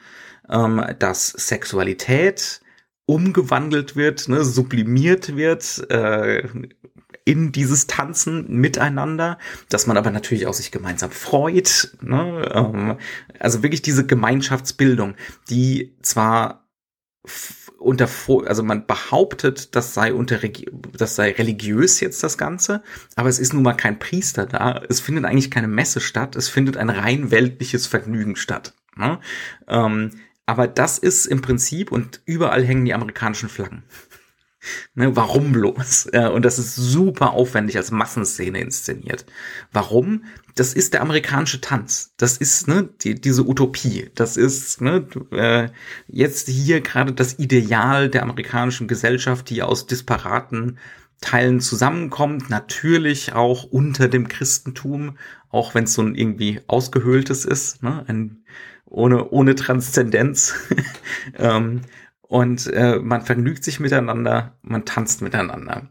[0.49, 2.61] ähm, dass Sexualität
[3.05, 6.47] umgewandelt wird, ne, sublimiert wird äh,
[7.27, 9.37] in dieses Tanzen miteinander,
[9.67, 11.91] dass man aber natürlich auch sich gemeinsam freut.
[11.99, 12.97] Ne, ähm,
[13.37, 15.15] also wirklich diese Gemeinschaftsbildung,
[15.49, 16.69] die zwar
[17.79, 18.07] unter,
[18.45, 20.39] also man behauptet, das sei unter,
[20.97, 22.81] das sei religiös jetzt das Ganze,
[23.17, 24.81] aber es ist nun mal kein Priester da.
[24.87, 26.37] Es findet eigentlich keine Messe statt.
[26.37, 28.73] Es findet ein rein weltliches Vergnügen statt.
[28.95, 29.19] Ne?
[29.67, 30.11] Ähm,
[30.45, 33.83] aber das ist im Prinzip und überall hängen die amerikanischen Flaggen.
[34.95, 36.07] Ne, warum bloß?
[36.33, 39.25] Und das ist super aufwendig als Massenszene inszeniert.
[39.71, 40.23] Warum?
[40.55, 42.13] Das ist der amerikanische Tanz.
[42.17, 44.09] Das ist ne, die, diese Utopie.
[44.15, 45.69] Das ist ne, äh,
[46.07, 50.79] jetzt hier gerade das Ideal der amerikanischen Gesellschaft, die aus disparaten
[51.21, 52.49] Teilen zusammenkommt.
[52.49, 55.17] Natürlich auch unter dem Christentum,
[55.49, 58.43] auch wenn es so ein irgendwie ausgehöhltes ist, ne, ein,
[58.85, 60.55] ohne ohne Transzendenz.
[61.37, 61.81] ähm,
[62.27, 65.89] und äh, man vergnügt sich miteinander, man tanzt miteinander.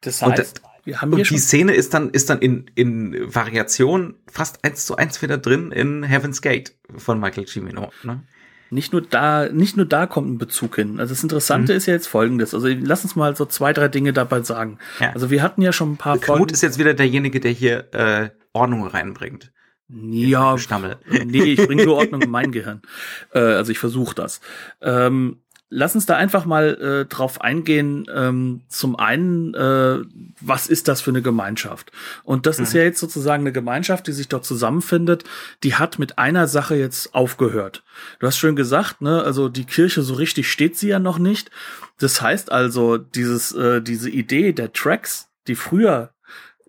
[0.00, 3.34] Das heißt, und, wir haben hier und die Szene ist dann ist dann in in
[3.34, 7.90] Variation fast eins zu eins wieder drin in Heaven's Gate von Michael Cimino.
[8.02, 8.22] Ne?
[8.70, 11.00] Nicht nur da, nicht nur da kommt ein Bezug hin.
[11.00, 11.76] Also das Interessante mhm.
[11.76, 12.54] ist ja jetzt Folgendes.
[12.54, 14.78] Also lass uns mal so zwei, drei Dinge dabei sagen.
[15.00, 15.10] Ja.
[15.12, 16.52] Also wir hatten ja schon ein paar Knut Folgen.
[16.52, 19.52] ist jetzt wieder derjenige, der hier äh, Ordnung reinbringt.
[19.88, 20.98] Ja, Stammel.
[21.24, 22.82] nee, ich bringe nur Ordnung in mein Gehirn.
[23.32, 24.40] Äh, also ich versuche das.
[24.80, 28.06] Ähm, lass uns da einfach mal äh, drauf eingehen.
[28.12, 30.00] Ähm, zum einen, äh,
[30.40, 31.92] was ist das für eine Gemeinschaft?
[32.24, 32.64] Und das mhm.
[32.64, 35.24] ist ja jetzt sozusagen eine Gemeinschaft, die sich dort zusammenfindet.
[35.62, 37.84] Die hat mit einer Sache jetzt aufgehört.
[38.18, 39.22] Du hast schön gesagt, ne?
[39.22, 41.50] Also die Kirche so richtig steht sie ja noch nicht.
[41.98, 46.10] Das heißt also, dieses äh, diese Idee der Tracks, die früher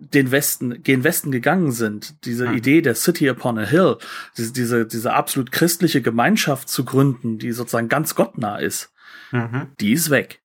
[0.01, 2.57] den Westen, gen Westen gegangen sind, diese mhm.
[2.57, 3.97] Idee der City upon a Hill,
[4.37, 8.91] diese, diese, diese absolut christliche Gemeinschaft zu gründen, die sozusagen ganz gottnah ist,
[9.31, 9.67] mhm.
[9.79, 10.41] die ist weg.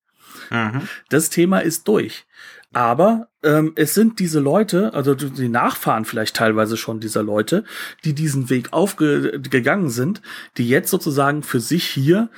[0.51, 0.83] Mhm.
[1.09, 2.27] Das Thema ist durch.
[2.73, 7.64] Aber ähm, es sind diese Leute, also die Nachfahren vielleicht teilweise schon dieser Leute,
[8.05, 10.21] die diesen Weg aufgegangen sind,
[10.59, 12.29] die jetzt sozusagen für sich hier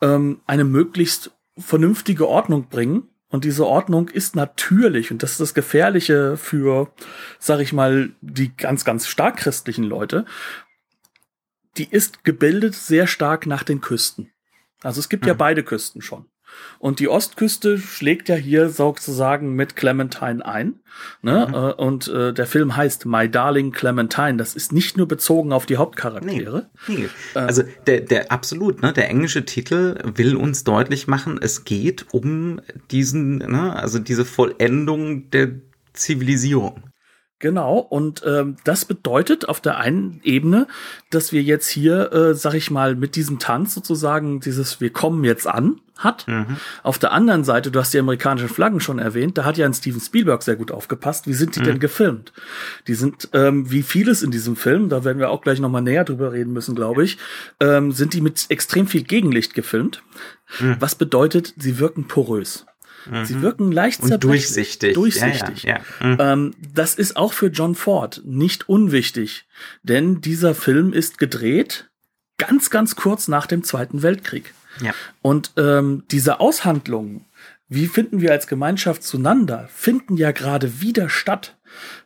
[0.00, 5.54] ähm, eine möglichst vernünftige Ordnung bringen und diese Ordnung ist natürlich, und das ist das
[5.54, 6.90] Gefährliche für,
[7.38, 10.24] sag ich mal, die ganz, ganz stark christlichen Leute,
[11.76, 14.32] die ist gebildet sehr stark nach den Küsten.
[14.82, 15.28] Also es gibt mhm.
[15.28, 16.26] ja beide Küsten schon.
[16.78, 20.74] Und die Ostküste schlägt ja hier sozusagen mit Clementine ein.
[21.22, 21.46] Ne?
[21.48, 21.54] Mhm.
[21.54, 24.36] Äh, und äh, der Film heißt My Darling Clementine.
[24.36, 26.66] Das ist nicht nur bezogen auf die Hauptcharaktere.
[26.86, 27.08] Nee, nee.
[27.34, 32.06] Äh, also der, der absolut, ne, der englische Titel will uns deutlich machen, es geht
[32.12, 35.50] um diesen, ne, also diese Vollendung der
[35.92, 36.82] Zivilisierung.
[37.40, 40.66] Genau, und ähm, das bedeutet auf der einen Ebene,
[41.10, 45.22] dass wir jetzt hier, äh, sag ich mal, mit diesem Tanz sozusagen dieses Wir kommen
[45.22, 46.26] jetzt an hat.
[46.26, 46.56] Mhm.
[46.82, 49.74] Auf der anderen Seite, du hast die amerikanischen Flaggen schon erwähnt, da hat ja ein
[49.74, 51.26] Steven Spielberg sehr gut aufgepasst.
[51.26, 51.64] Wie sind die mhm.
[51.64, 52.32] denn gefilmt?
[52.86, 56.04] Die sind, ähm, wie vieles in diesem Film, da werden wir auch gleich nochmal näher
[56.04, 57.18] drüber reden müssen, glaube ich,
[57.60, 60.02] ähm, sind die mit extrem viel Gegenlicht gefilmt.
[60.60, 60.76] Mhm.
[60.78, 62.64] Was bedeutet, sie wirken porös.
[63.10, 63.24] Mhm.
[63.24, 64.94] Sie wirken leicht und durchsichtig.
[64.94, 65.62] Durchsichtig.
[65.64, 66.06] Ja, ja, ja.
[66.06, 66.16] Mhm.
[66.20, 69.46] Ähm, das ist auch für John Ford nicht unwichtig,
[69.82, 71.90] denn dieser Film ist gedreht
[72.38, 74.54] ganz, ganz kurz nach dem Zweiten Weltkrieg.
[74.80, 74.92] Ja.
[75.22, 77.24] Und ähm, diese Aushandlungen,
[77.68, 81.54] wie finden wir als Gemeinschaft zueinander, finden ja gerade wieder statt.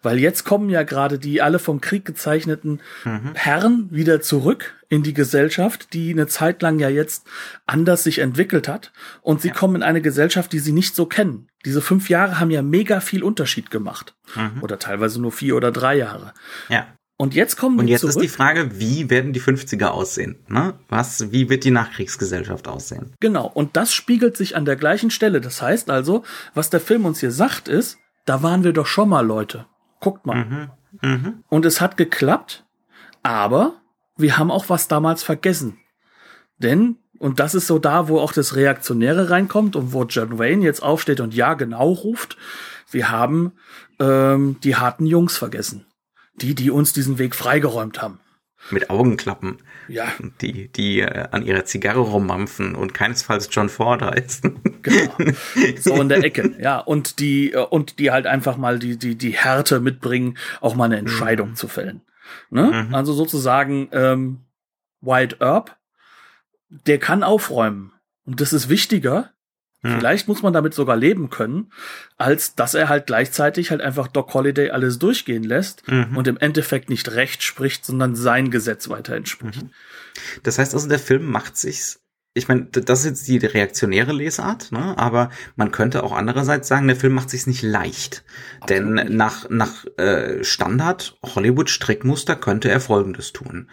[0.03, 3.31] Weil jetzt kommen ja gerade die alle vom Krieg gezeichneten mhm.
[3.35, 7.27] Herren wieder zurück in die Gesellschaft, die eine Zeit lang ja jetzt
[7.65, 8.93] anders sich entwickelt hat.
[9.23, 9.55] Und sie ja.
[9.55, 11.49] kommen in eine Gesellschaft, die sie nicht so kennen.
[11.65, 14.15] Diese fünf Jahre haben ja mega viel Unterschied gemacht.
[14.35, 14.63] Mhm.
[14.63, 16.35] Oder teilweise nur vier oder drei Jahre.
[16.69, 16.87] Ja.
[17.23, 18.17] Und jetzt kommen Und jetzt zurück.
[18.17, 20.41] ist die Frage, wie werden die 50er aussehen?
[20.49, 20.75] Ne?
[20.89, 23.13] Was, wie wird die Nachkriegsgesellschaft aussehen?
[23.21, 23.47] Genau.
[23.47, 25.41] Und das spiegelt sich an der gleichen Stelle.
[25.41, 29.09] Das heißt also, was der Film uns hier sagt, ist, da waren wir doch schon
[29.09, 29.67] mal Leute.
[30.01, 30.45] Guckt mal.
[30.45, 30.71] Mhm.
[31.01, 31.45] Mhm.
[31.49, 32.65] Und es hat geklappt,
[33.23, 33.75] aber
[34.17, 35.79] wir haben auch was damals vergessen.
[36.59, 40.65] Denn, und das ist so da, wo auch das Reaktionäre reinkommt und wo John Wayne
[40.65, 42.37] jetzt aufsteht und ja genau ruft,
[42.91, 43.53] wir haben
[44.01, 45.87] ähm, die harten Jungs vergessen.
[46.35, 48.21] Die, die uns diesen Weg freigeräumt haben
[48.71, 49.59] mit Augenklappen.
[49.89, 50.13] Ja.
[50.41, 54.61] Die, die äh, an ihrer Zigarre rummampfen und keinesfalls John Ford heißen.
[54.83, 55.13] Genau.
[55.79, 56.55] So in der Ecke.
[56.61, 56.79] Ja.
[56.79, 60.85] Und die, äh, und die halt einfach mal die, die, die Härte mitbringen, auch mal
[60.85, 61.57] eine Entscheidung mhm.
[61.57, 62.03] zu fällen.
[62.51, 62.87] Ne?
[62.89, 62.95] Mhm.
[62.95, 64.41] Also sozusagen, ähm,
[65.01, 65.77] White Earp,
[66.69, 67.93] der kann aufräumen.
[68.25, 69.33] Und das ist wichtiger,
[69.83, 69.99] hm.
[69.99, 71.73] Vielleicht muss man damit sogar leben können,
[72.17, 76.17] als dass er halt gleichzeitig halt einfach Doc Holiday alles durchgehen lässt mhm.
[76.17, 79.63] und im Endeffekt nicht Recht spricht, sondern sein Gesetz weiter entspricht.
[79.63, 79.71] Mhm.
[80.45, 82.03] Das heißt also, der Film macht sich's
[82.35, 84.97] ich meine, das ist jetzt die reaktionäre Lesart, ne?
[84.97, 88.25] aber man könnte auch andererseits sagen, der Film macht sich's nicht leicht.
[88.61, 88.71] Absolut.
[88.71, 93.69] Denn nach, nach äh, Standard Hollywood-Strickmuster könnte er Folgendes tun.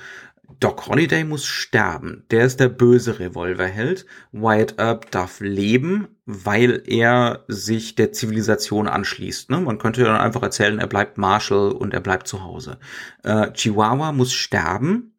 [0.59, 2.25] Doc Holliday muss sterben.
[2.31, 4.05] Der ist der böse Revolverheld.
[4.31, 9.51] Wyatt Earp darf leben, weil er sich der Zivilisation anschließt.
[9.51, 9.61] Ne?
[9.61, 12.79] Man könnte dann einfach erzählen, er bleibt Marshall und er bleibt zu Hause.
[13.23, 15.17] Äh, Chihuahua muss sterben,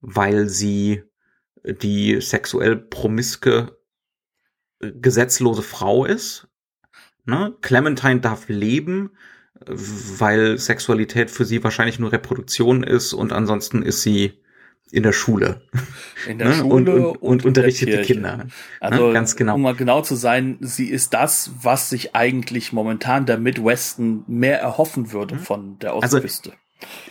[0.00, 1.02] weil sie
[1.64, 3.76] die sexuell promiske
[4.80, 6.48] äh, gesetzlose Frau ist.
[7.26, 7.54] Ne?
[7.60, 9.10] Clementine darf leben,
[9.54, 14.40] weil Sexualität für sie wahrscheinlich nur Reproduktion ist und ansonsten ist sie
[14.92, 15.62] in der Schule.
[16.26, 16.54] In der ne?
[16.54, 18.36] Schule und, und, und, unterrichtet die Kinder.
[18.38, 18.46] Ne?
[18.80, 19.12] Also ne?
[19.12, 19.54] ganz genau.
[19.54, 24.60] Um mal genau zu sein, sie ist das, was sich eigentlich momentan der Midwesten mehr
[24.60, 25.40] erhoffen würde mhm.
[25.40, 26.52] von der also Ostküste.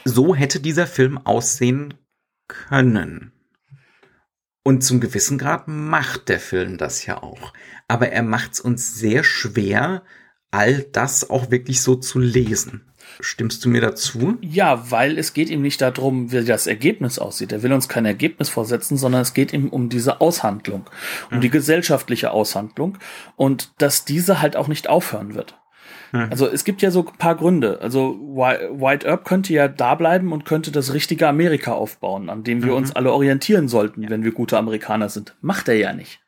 [0.05, 1.93] Also, so hätte dieser Film aussehen
[2.47, 3.31] können.
[4.63, 7.53] Und zum gewissen Grad macht der Film das ja auch.
[7.87, 10.03] Aber er macht es uns sehr schwer,
[10.51, 12.88] all das auch wirklich so zu lesen.
[13.19, 14.37] Stimmst du mir dazu?
[14.41, 17.51] Ja, weil es geht ihm nicht darum, wie das Ergebnis aussieht.
[17.51, 20.85] Er will uns kein Ergebnis vorsetzen, sondern es geht ihm um diese Aushandlung,
[21.29, 21.41] um mhm.
[21.41, 22.97] die gesellschaftliche Aushandlung
[23.35, 25.55] und dass diese halt auch nicht aufhören wird.
[26.11, 26.27] Mhm.
[26.29, 27.79] Also es gibt ja so ein paar Gründe.
[27.81, 32.63] Also White Earp könnte ja da bleiben und könnte das richtige Amerika aufbauen, an dem
[32.63, 32.77] wir mhm.
[32.77, 35.35] uns alle orientieren sollten, wenn wir gute Amerikaner sind.
[35.41, 36.19] Macht er ja nicht.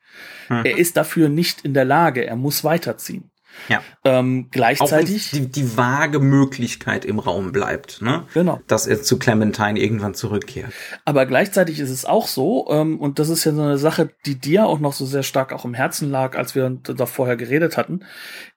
[0.50, 0.66] Mhm.
[0.66, 3.31] Er ist dafür nicht in der Lage, er muss weiterziehen.
[3.68, 3.82] Ja.
[4.04, 5.32] Ähm, gleichzeitig.
[5.32, 8.24] die, die vage Möglichkeit im Raum bleibt, ne?
[8.34, 8.60] Genau.
[8.68, 10.72] Dass er zu Clementine irgendwann zurückkehrt.
[11.06, 14.36] Aber gleichzeitig ist es auch so, ähm, und das ist ja so eine Sache, die
[14.36, 17.78] dir auch noch so sehr stark auch im Herzen lag, als wir da vorher geredet
[17.78, 18.02] hatten.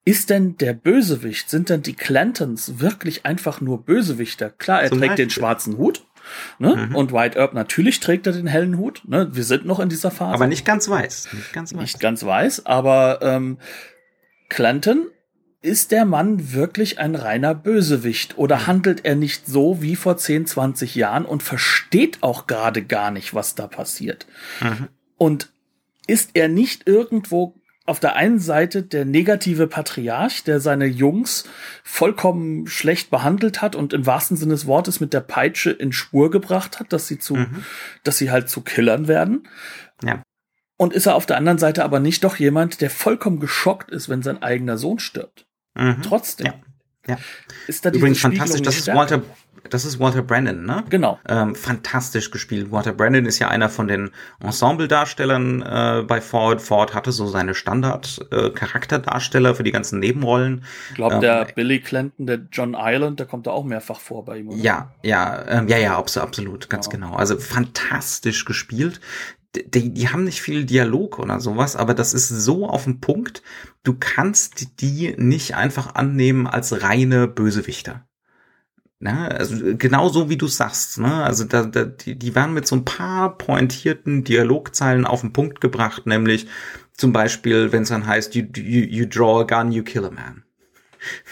[0.04, 4.50] Ist denn der Bösewicht, sind denn die Clantons wirklich einfach nur Bösewichter?
[4.50, 5.26] Klar, er Zum trägt Beispiel.
[5.26, 6.04] den schwarzen Hut.
[6.58, 6.88] Ne?
[6.88, 6.94] Mhm.
[6.94, 9.02] Und White Earp natürlich trägt er den hellen Hut.
[9.06, 9.28] Ne?
[9.32, 10.34] Wir sind noch in dieser Phase.
[10.34, 11.28] Aber nicht ganz weiß.
[11.32, 11.80] Nicht ganz weiß.
[11.80, 13.58] nicht ganz weiß, aber ähm,
[14.48, 15.06] Clanton
[15.62, 20.46] ist der Mann wirklich ein reiner Bösewicht oder handelt er nicht so wie vor 10,
[20.46, 24.26] 20 Jahren und versteht auch gerade gar nicht, was da passiert?
[24.60, 24.88] Mhm.
[25.16, 25.48] Und
[26.06, 27.54] ist er nicht irgendwo
[27.86, 31.44] auf der einen Seite der negative Patriarch, der seine Jungs
[31.82, 36.30] vollkommen schlecht behandelt hat und im wahrsten Sinne des Wortes mit der Peitsche in Spur
[36.30, 37.64] gebracht hat, dass sie zu, Mhm.
[38.02, 39.48] dass sie halt zu Killern werden?
[40.84, 44.10] Und ist er auf der anderen Seite aber nicht doch jemand, der vollkommen geschockt ist,
[44.10, 45.46] wenn sein eigener Sohn stirbt?
[45.74, 46.02] Mhm.
[46.02, 46.48] Trotzdem.
[46.48, 46.52] Ja.
[47.06, 47.16] Ja.
[47.66, 48.88] Ist da Übrigens fantastisch, das ist?
[48.88, 49.22] Walter,
[49.70, 50.84] das ist Walter Brandon, ne?
[50.90, 51.18] Genau.
[51.26, 52.70] Ähm, fantastisch gespielt.
[52.70, 56.60] Walter Brandon ist ja einer von den Ensemble-Darstellern äh, bei Ford.
[56.60, 60.64] Ford hatte so seine Standard-Charakterdarsteller für die ganzen Nebenrollen.
[60.90, 64.24] Ich glaube, Ähm, der Billy Clanton, der John Island, der kommt da auch mehrfach vor
[64.26, 64.48] bei ihm.
[64.48, 64.58] Oder?
[64.58, 66.92] Ja, ja, ähm, ja, ja, abs- absolut, ganz Ja.
[66.92, 67.14] genau.
[67.14, 69.00] Also fantastisch gespielt.
[69.56, 73.42] Die, die haben nicht viel Dialog oder sowas, aber das ist so auf den Punkt.
[73.82, 78.06] Du kannst die nicht einfach annehmen als reine Bösewichter.
[79.00, 79.30] Ne?
[79.30, 80.98] Also genau so wie du sagst.
[80.98, 81.22] Ne?
[81.22, 85.60] Also da, da, die, die werden mit so ein paar pointierten Dialogzeilen auf den Punkt
[85.60, 86.46] gebracht, nämlich
[86.96, 90.10] zum Beispiel, wenn es dann heißt, you, you, you draw a gun, you kill a
[90.10, 90.44] man.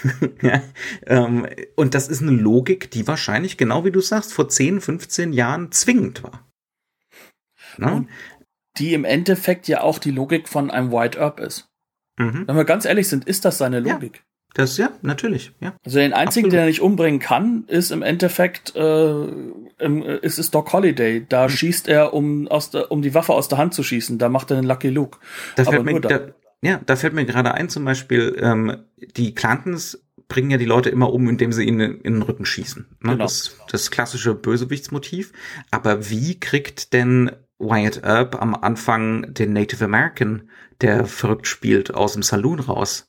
[0.43, 0.63] ja,
[1.07, 5.33] ähm, und das ist eine Logik, die wahrscheinlich, genau wie du sagst, vor 10, 15
[5.33, 6.52] Jahren zwingend war.
[7.79, 7.93] Ne?
[7.93, 8.09] Und-
[8.79, 11.69] Die im Endeffekt ja auch die Logik von einem White Earp ist.
[12.19, 12.45] Mhm.
[12.47, 13.93] Wenn wir ganz ehrlich sind, ist das seine Ja.
[13.95, 14.25] Logik.
[14.55, 15.75] Das, ja, natürlich, ja.
[15.85, 16.53] Also den einzigen, Absolut.
[16.53, 19.13] den er nicht umbringen kann, ist im Endeffekt äh,
[19.79, 21.25] äh, ist es Doc Holiday.
[21.27, 21.51] Da Hm.
[21.51, 24.19] schießt er, um aus der, um die Waffe aus der Hand zu schießen.
[24.19, 25.19] Da macht er den Lucky Luke.
[25.57, 26.21] Da Aber fällt mir, nur da,
[26.63, 28.77] ja, da fällt mir gerade ein, zum Beispiel, ähm,
[29.17, 32.87] die Clantons bringen ja die Leute immer um, indem sie ihnen in den Rücken schießen.
[33.01, 33.13] Ne?
[33.13, 33.25] Genau.
[33.25, 35.33] Das, das klassische Bösewichtsmotiv.
[35.71, 42.15] Aber wie kriegt denn Wyatt Earp am Anfang den Native American, der verrückt spielt, aus
[42.15, 43.09] dem Saloon raus?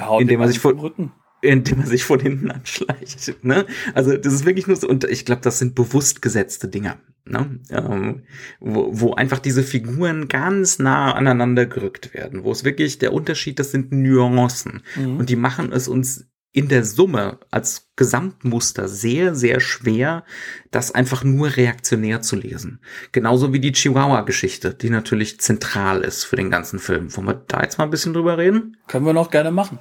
[0.00, 1.12] Haut Indem er sich vor- Rücken.
[1.42, 3.44] indem er sich von hinten anschleicht.
[3.44, 3.66] Ne?
[3.94, 7.60] Also das ist wirklich nur so, und ich glaube, das sind bewusst gesetzte Dinger, ne?
[7.70, 8.22] ähm,
[8.60, 13.58] wo, wo einfach diese Figuren ganz nah aneinander gerückt werden, wo es wirklich der Unterschied,
[13.58, 15.18] das sind Nuancen Mhm.
[15.18, 20.24] und die machen es uns in der Summe als Gesamtmuster sehr, sehr schwer,
[20.70, 22.80] das einfach nur reaktionär zu lesen.
[23.10, 27.14] Genauso wie die Chihuahua-Geschichte, die natürlich zentral ist für den ganzen Film.
[27.16, 28.76] Wollen wir da jetzt mal ein bisschen drüber reden?
[28.86, 29.80] Können wir noch gerne machen.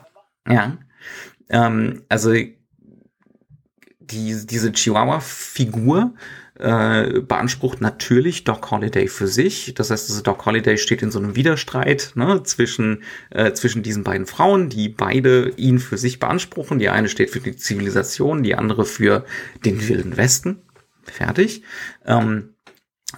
[0.50, 0.80] Ja.
[1.48, 2.58] Ähm, also die,
[4.00, 6.16] diese Chihuahua-Figur
[6.64, 9.74] äh, beansprucht natürlich Doc Holliday für sich.
[9.74, 14.04] Das heißt, also Doc Holliday steht in so einem Widerstreit ne, zwischen, äh, zwischen diesen
[14.04, 16.80] beiden Frauen, die beide ihn für sich beanspruchen.
[16.80, 19.26] Die eine steht für die Zivilisation, die andere für
[19.66, 20.62] den Wilden Westen.
[21.04, 21.64] Fertig.
[22.06, 22.56] Ähm,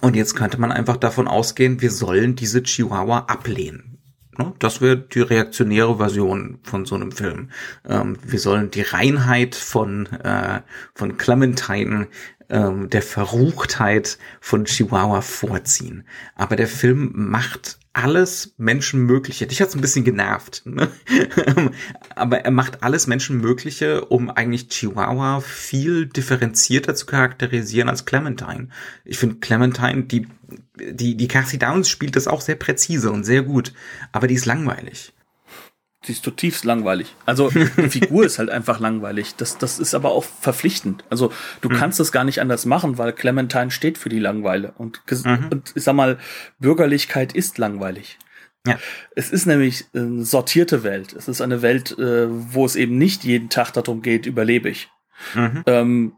[0.00, 3.96] und jetzt könnte man einfach davon ausgehen, wir sollen diese Chihuahua ablehnen.
[4.38, 4.52] Ne?
[4.58, 7.50] Das wäre die reaktionäre Version von so einem Film.
[7.88, 10.60] Ähm, wir sollen die Reinheit von, äh,
[10.94, 12.08] von Clementine,
[12.48, 16.04] ähm, der Verruchtheit von Chihuahua vorziehen.
[16.34, 19.46] Aber der Film macht alles Menschenmögliche.
[19.46, 20.62] Dich hat's ein bisschen genervt.
[20.66, 20.88] Ne?
[22.14, 28.68] Aber er macht alles Menschenmögliche, um eigentlich Chihuahua viel differenzierter zu charakterisieren als Clementine.
[29.06, 30.28] Ich finde Clementine, die,
[30.78, 33.72] die, die Cassie Downs spielt das auch sehr präzise und sehr gut.
[34.12, 35.14] Aber die ist langweilig.
[36.06, 37.16] Sie ist zutiefst langweilig.
[37.26, 39.34] Also die Figur ist halt einfach langweilig.
[39.36, 41.02] Das, das ist aber auch verpflichtend.
[41.10, 41.76] Also du Hm.
[41.76, 44.72] kannst es gar nicht anders machen, weil Clementine steht für die Langweile.
[44.78, 45.48] Und, Mhm.
[45.50, 46.18] und ich sag mal,
[46.60, 48.18] Bürgerlichkeit ist langweilig.
[48.66, 48.78] Ja.
[49.14, 51.12] Es ist nämlich eine sortierte Welt.
[51.12, 54.88] Es ist eine Welt, äh, wo es eben nicht jeden Tag darum geht, überlebe ich.
[55.34, 55.62] Mhm.
[55.66, 56.12] Ähm,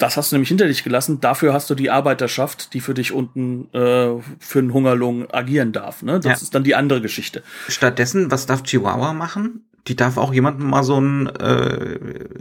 [0.00, 1.20] das hast du nämlich hinter dich gelassen.
[1.20, 6.02] Dafür hast du die Arbeiterschaft, die für dich unten äh, für einen Hungerlohn agieren darf.
[6.02, 6.14] Ne?
[6.18, 6.32] Das Ja.
[6.32, 7.42] ist dann die andere Geschichte.
[7.68, 9.64] Stattdessen, was darf Chihuahua machen?
[9.86, 11.98] Die darf auch jemandem mal so ein äh,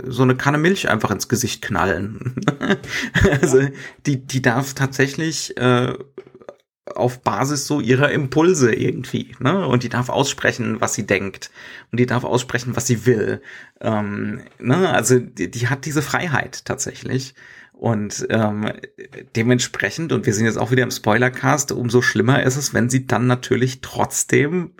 [0.07, 2.35] so eine Kanne Milch einfach ins Gesicht knallen.
[3.41, 3.61] also
[4.05, 5.93] die die darf tatsächlich äh,
[6.95, 9.67] auf Basis so ihrer Impulse irgendwie, ne?
[9.67, 11.51] Und die darf aussprechen, was sie denkt.
[11.91, 13.41] Und die darf aussprechen, was sie will.
[13.81, 14.89] Ähm, ne?
[14.89, 17.35] Also die, die hat diese Freiheit tatsächlich.
[17.73, 18.71] Und ähm,
[19.35, 23.07] dementsprechend, und wir sind jetzt auch wieder im Spoilercast, umso schlimmer ist es, wenn sie
[23.07, 24.73] dann natürlich trotzdem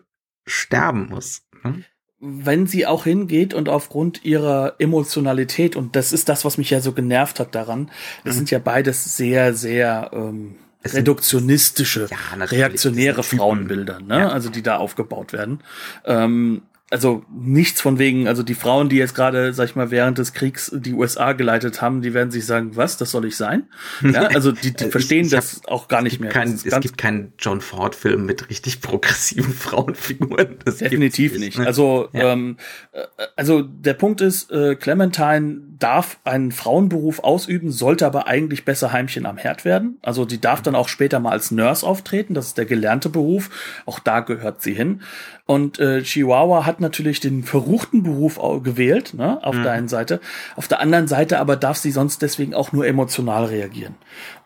[0.46, 1.44] sterben muss.
[1.64, 1.84] Ne?
[2.20, 6.82] wenn sie auch hingeht und aufgrund ihrer Emotionalität, und das ist das, was mich ja
[6.82, 7.90] so genervt hat daran,
[8.26, 8.38] das mhm.
[8.40, 10.56] sind ja beides sehr, sehr ähm,
[10.86, 14.20] reduktionistische, ja, reaktionäre Frauenbilder, ne?
[14.20, 14.30] Ja.
[14.30, 15.62] also die da aufgebaut werden.
[16.06, 16.62] Ähm,
[16.92, 20.34] also nichts von wegen, also die Frauen, die jetzt gerade, sag ich mal, während des
[20.34, 23.68] Kriegs die USA geleitet haben, die werden sich sagen, was, das soll ich sein?
[24.02, 26.32] Ja, also die, die verstehen ich, ich das auch gar nicht mehr.
[26.32, 30.58] Kein, es gibt keinen John Ford-Film mit richtig progressiven Frauenfiguren.
[30.66, 31.60] Das definitiv nicht.
[31.60, 31.68] Ne?
[31.68, 32.34] Also, ja.
[32.34, 32.58] ähm,
[32.92, 33.04] äh,
[33.36, 39.26] also der Punkt ist, äh, Clementine darf einen Frauenberuf ausüben, sollte aber eigentlich besser Heimchen
[39.26, 39.98] am Herd werden.
[40.02, 43.50] Also die darf dann auch später mal als Nurse auftreten, das ist der gelernte Beruf.
[43.86, 45.02] Auch da gehört sie hin.
[45.50, 49.64] Und äh, Chihuahua hat natürlich den verruchten Beruf gewählt, ne, auf mhm.
[49.64, 50.22] der einen Seite.
[50.56, 53.96] Auf der anderen Seite aber darf sie sonst deswegen auch nur emotional reagieren.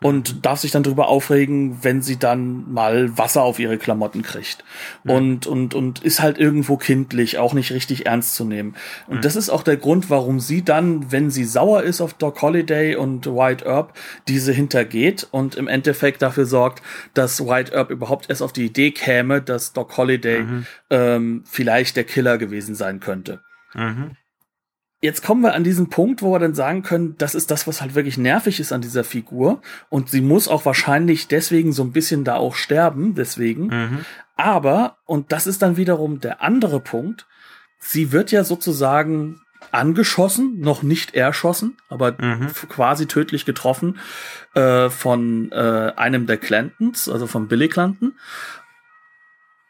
[0.00, 0.40] Und mhm.
[0.40, 4.64] darf sich dann darüber aufregen, wenn sie dann mal Wasser auf ihre Klamotten kriegt.
[5.02, 5.10] Mhm.
[5.10, 8.74] Und, und, und ist halt irgendwo kindlich, auch nicht richtig ernst zu nehmen.
[9.06, 9.20] Und mhm.
[9.20, 12.96] das ist auch der Grund, warum sie dann, wenn sie sauer ist auf Doc Holiday
[12.96, 13.92] und White Earp,
[14.26, 16.82] diese hintergeht und im Endeffekt dafür sorgt,
[17.12, 21.96] dass White Earp überhaupt erst auf die Idee käme, dass Doc Holiday mhm ähm, vielleicht
[21.96, 23.40] der Killer gewesen sein könnte.
[23.74, 24.12] Mhm.
[25.00, 27.82] Jetzt kommen wir an diesen Punkt, wo wir dann sagen können, das ist das, was
[27.82, 29.60] halt wirklich nervig ist an dieser Figur.
[29.90, 33.66] Und sie muss auch wahrscheinlich deswegen so ein bisschen da auch sterben, deswegen.
[33.66, 33.98] Mhm.
[34.36, 37.26] Aber, und das ist dann wiederum der andere Punkt,
[37.78, 39.40] sie wird ja sozusagen
[39.72, 42.48] angeschossen, noch nicht erschossen, aber mhm.
[42.68, 43.98] quasi tödlich getroffen
[44.54, 48.14] äh, von äh, einem der Clantons, also von Billy Clanton.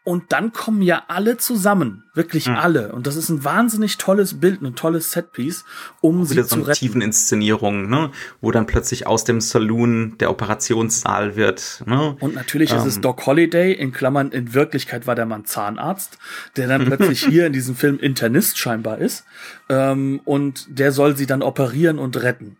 [0.05, 2.57] Und dann kommen ja alle zusammen, wirklich mhm.
[2.57, 2.93] alle.
[2.93, 5.65] Und das ist ein wahnsinnig tolles Bild, ein tolles Setpiece,
[5.99, 6.77] um Wieder sie so zu retten.
[6.77, 8.11] tiefen Inszenierungen, ne?
[8.39, 11.81] wo dann plötzlich aus dem Saloon der Operationssaal wird.
[11.87, 12.15] Ne?
[12.19, 12.77] Und natürlich ähm.
[12.77, 13.01] ist es ähm.
[13.01, 16.19] Doc Holiday, in Klammern, in Wirklichkeit war der Mann Zahnarzt,
[16.55, 19.25] der dann plötzlich hier in diesem Film Internist scheinbar ist.
[19.69, 22.57] Ähm, und der soll sie dann operieren und retten.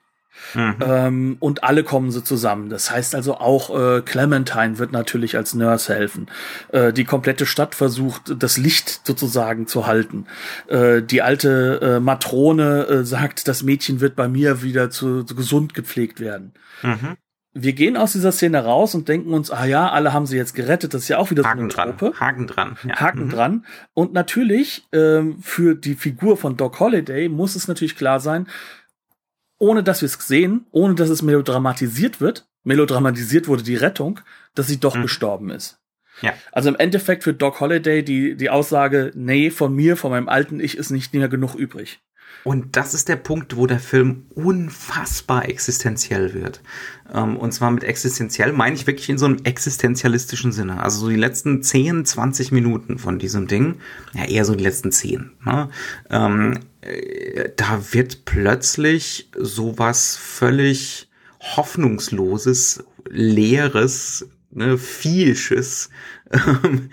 [0.53, 0.75] Mhm.
[0.81, 2.69] Ähm, und alle kommen so zusammen.
[2.69, 6.27] Das heißt also auch äh, Clementine wird natürlich als Nurse helfen.
[6.71, 10.25] Äh, die komplette Stadt versucht, das Licht sozusagen zu halten.
[10.67, 15.36] Äh, die alte äh, Matrone äh, sagt, das Mädchen wird bei mir wieder zu, zu
[15.36, 16.53] gesund gepflegt werden.
[16.81, 17.17] Mhm
[17.57, 20.55] wir gehen aus dieser Szene raus und denken uns, ah ja, alle haben sie jetzt
[20.55, 22.11] gerettet, das ist ja auch wieder Haken so eine Trope.
[22.11, 22.19] Dran.
[22.19, 22.77] Haken dran.
[22.86, 22.95] Ja.
[22.99, 23.29] Haken mhm.
[23.29, 23.65] dran.
[23.93, 28.47] Und natürlich, ähm, für die Figur von Doc Holliday muss es natürlich klar sein,
[29.58, 34.20] ohne dass wir es sehen, ohne dass es melodramatisiert wird, melodramatisiert wurde die Rettung,
[34.53, 35.03] dass sie doch mhm.
[35.03, 35.80] gestorben ist.
[36.22, 36.34] Ja.
[36.51, 40.60] Also im Endeffekt für Doc Holliday die, die Aussage, nee, von mir, von meinem alten
[40.60, 41.99] Ich ist nicht mehr genug übrig.
[42.43, 46.62] Und das ist der Punkt, wo der Film unfassbar existenziell wird.
[47.14, 50.82] Ähm, und zwar mit existenziell meine ich wirklich in so einem existenzialistischen Sinne.
[50.82, 53.76] Also so die letzten 10, 20 Minuten von diesem Ding,
[54.14, 55.32] ja eher so die letzten 10.
[55.45, 55.70] Ne?
[56.10, 61.10] Ähm, äh, da wird plötzlich sowas völlig
[61.56, 65.89] hoffnungsloses, leeres, ne, vielsches
[66.32, 66.89] ähm,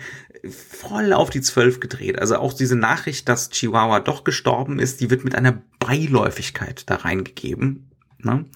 [0.51, 2.19] voll auf die Zwölf gedreht.
[2.19, 6.97] Also auch diese Nachricht, dass Chihuahua doch gestorben ist, die wird mit einer Beiläufigkeit da
[6.97, 7.91] reingegeben.
[8.25, 8.47] Ne?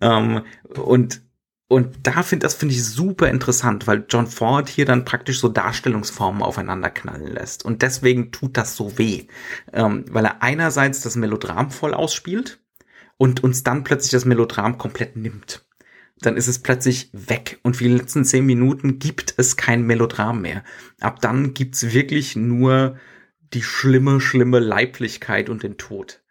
[0.00, 0.42] Ähm,
[0.76, 1.22] und
[1.68, 5.48] und da finde das finde ich super interessant, weil John Ford hier dann praktisch so
[5.48, 7.64] Darstellungsformen aufeinander knallen lässt.
[7.64, 9.26] Und deswegen tut das so weh,
[9.72, 12.60] ähm, weil er einerseits das Melodram voll ausspielt
[13.16, 15.64] und uns dann plötzlich das Melodram komplett nimmt
[16.26, 17.58] dann ist es plötzlich weg.
[17.62, 20.64] Und für die letzten zehn Minuten gibt es kein Melodram mehr.
[21.00, 22.96] Ab dann gibt's wirklich nur
[23.52, 26.21] die schlimme, schlimme Leiblichkeit und den Tod.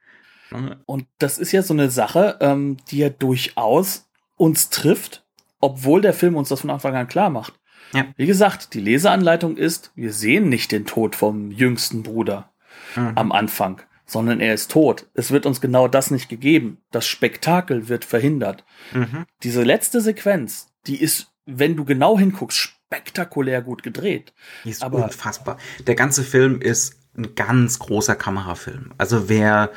[0.85, 5.25] Und das ist ja so eine Sache, ähm, die ja durchaus uns trifft,
[5.59, 7.59] obwohl der Film uns das von Anfang an klar macht.
[7.93, 8.05] Ja.
[8.15, 12.51] Wie gesagt, die Leseanleitung ist, wir sehen nicht den Tod vom jüngsten Bruder
[12.95, 13.11] mhm.
[13.15, 13.81] am Anfang
[14.11, 15.07] sondern er ist tot.
[15.13, 16.79] Es wird uns genau das nicht gegeben.
[16.91, 18.65] Das Spektakel wird verhindert.
[18.91, 19.25] Mhm.
[19.41, 24.33] Diese letzte Sequenz, die ist, wenn du genau hinguckst, spektakulär gut gedreht.
[24.65, 25.57] Die ist Aber unfassbar.
[25.87, 28.93] Der ganze Film ist ein ganz großer Kamerafilm.
[28.97, 29.71] Also wer,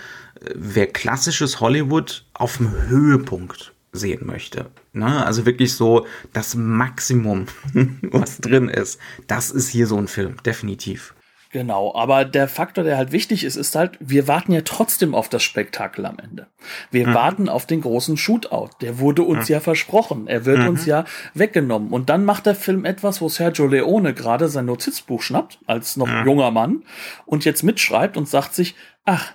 [0.54, 4.66] wer klassisches Hollywood auf dem Höhepunkt sehen möchte.
[4.92, 5.24] Ne?
[5.24, 7.46] Also wirklich so das Maximum,
[8.02, 9.00] was drin ist.
[9.26, 11.14] Das ist hier so ein Film, definitiv.
[11.54, 15.28] Genau, aber der Faktor, der halt wichtig ist, ist halt, wir warten ja trotzdem auf
[15.28, 16.48] das Spektakel am Ende.
[16.90, 17.14] Wir mhm.
[17.14, 18.70] warten auf den großen Shootout.
[18.80, 19.52] Der wurde uns mhm.
[19.52, 20.26] ja versprochen.
[20.26, 20.70] Er wird mhm.
[20.70, 21.90] uns ja weggenommen.
[21.90, 26.08] Und dann macht der Film etwas, wo Sergio Leone gerade sein Notizbuch schnappt, als noch
[26.08, 26.26] mhm.
[26.26, 26.82] junger Mann,
[27.24, 28.74] und jetzt mitschreibt und sagt sich,
[29.04, 29.34] ach,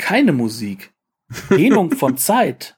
[0.00, 0.92] keine Musik.
[1.50, 2.76] Dehnung von Zeit.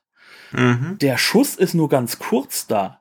[0.52, 0.98] Mhm.
[1.00, 3.00] Der Schuss ist nur ganz kurz da.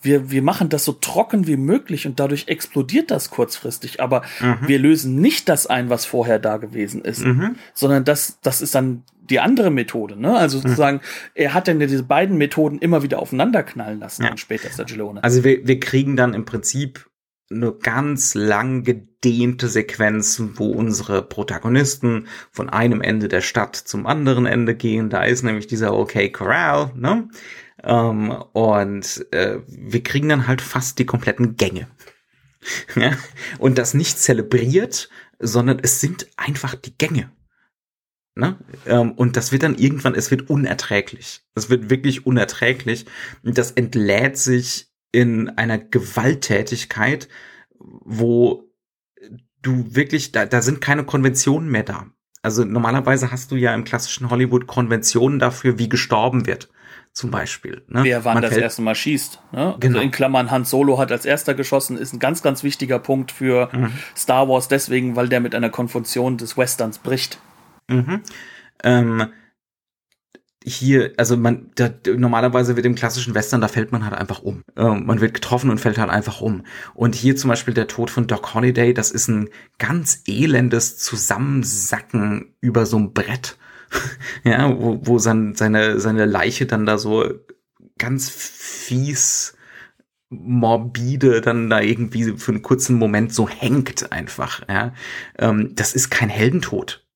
[0.00, 4.68] Wir, wir machen das so trocken wie möglich und dadurch explodiert das kurzfristig, aber mhm.
[4.68, 7.56] wir lösen nicht das ein, was vorher da gewesen ist, mhm.
[7.74, 10.36] sondern das, das ist dann die andere Methode, ne?
[10.36, 10.62] Also mhm.
[10.62, 11.00] sozusagen,
[11.34, 14.30] er hat dann ja diese beiden Methoden immer wieder aufeinander knallen lassen ja.
[14.30, 15.22] und später ist der Gelone.
[15.22, 17.07] Also wir, wir kriegen dann im Prinzip
[17.50, 24.46] eine ganz lang gedehnte Sequenz, wo unsere Protagonisten von einem Ende der Stadt zum anderen
[24.46, 25.08] Ende gehen.
[25.08, 27.28] Da ist nämlich dieser OK Corral, ne?
[27.82, 31.88] Ähm, und äh, wir kriegen dann halt fast die kompletten Gänge.
[32.96, 33.12] ja?
[33.58, 37.30] Und das nicht zelebriert, sondern es sind einfach die Gänge.
[38.34, 38.56] Ne?
[38.86, 41.42] Ähm, und das wird dann irgendwann, es wird unerträglich.
[41.54, 43.06] Es wird wirklich unerträglich.
[43.42, 47.28] Und das entlädt sich in einer Gewalttätigkeit,
[47.78, 48.64] wo
[49.62, 52.06] du wirklich, da, da sind keine Konventionen mehr da.
[52.42, 56.68] Also normalerweise hast du ja im klassischen Hollywood Konventionen dafür, wie gestorben wird.
[57.12, 57.82] Zum Beispiel.
[57.88, 58.04] Ne?
[58.04, 59.40] Wer wann Man das erste Mal schießt.
[59.50, 59.58] Ne?
[59.58, 59.96] Also genau.
[59.96, 63.32] Also in Klammern, Han Solo hat als erster geschossen, ist ein ganz, ganz wichtiger Punkt
[63.32, 63.92] für mhm.
[64.16, 67.40] Star Wars, deswegen, weil der mit einer Konvention des Westerns bricht.
[67.88, 68.22] Mhm.
[68.84, 69.26] Ähm,
[70.68, 74.62] hier, also man, da, normalerweise wird im klassischen Western, da fällt man halt einfach um.
[74.76, 76.64] Äh, man wird getroffen und fällt halt einfach um.
[76.94, 79.48] Und hier zum Beispiel der Tod von Doc Holiday, das ist ein
[79.78, 83.56] ganz elendes Zusammensacken über so ein Brett.
[84.44, 87.24] ja, wo, wo sein, seine, seine Leiche dann da so
[87.96, 89.54] ganz fies
[90.30, 94.92] morbide dann da irgendwie für einen kurzen Moment so hängt einfach, ja.
[95.38, 97.07] Ähm, das ist kein Heldentod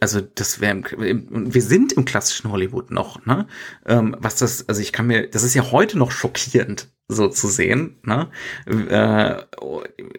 [0.00, 3.46] also das wäre, wir sind im klassischen Hollywood noch, ne?
[3.86, 7.48] Ähm, was das, also ich kann mir, das ist ja heute noch schockierend, so zu
[7.48, 8.30] sehen, ne?
[8.66, 9.42] Äh,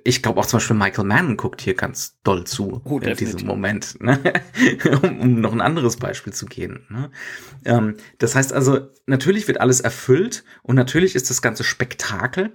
[0.03, 3.45] ich glaube auch zum Beispiel Michael Mann guckt hier ganz doll zu oh, in diesem
[3.45, 4.19] Moment, ne?
[5.01, 6.85] um, um, noch ein anderes Beispiel zu gehen.
[6.89, 7.11] Ne?
[7.65, 12.53] Ähm, das heißt also, natürlich wird alles erfüllt und natürlich ist das ganze Spektakel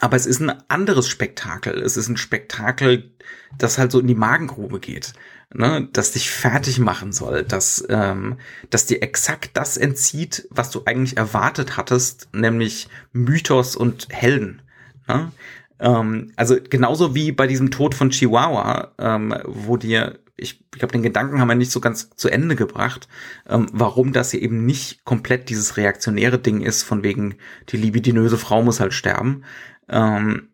[0.00, 1.80] aber es ist ein anderes Spektakel.
[1.80, 3.14] Es ist ein Spektakel,
[3.58, 5.12] das halt so in die Magengrube geht
[5.54, 8.38] ne, das dich fertig machen soll, dass, ähm,
[8.70, 14.62] dass dir exakt das entzieht, was du eigentlich erwartet hattest, nämlich Mythos und Helden.
[15.08, 15.32] Ne?
[15.80, 20.92] Ähm, also genauso wie bei diesem Tod von Chihuahua, ähm, wo dir ich, ich glaube,
[20.92, 23.08] den Gedanken haben wir nicht so ganz zu Ende gebracht,
[23.48, 27.36] ähm, warum das hier eben nicht komplett dieses reaktionäre Ding ist, von wegen,
[27.68, 29.44] die libidinöse Frau muss halt sterben.
[29.88, 30.48] Ähm,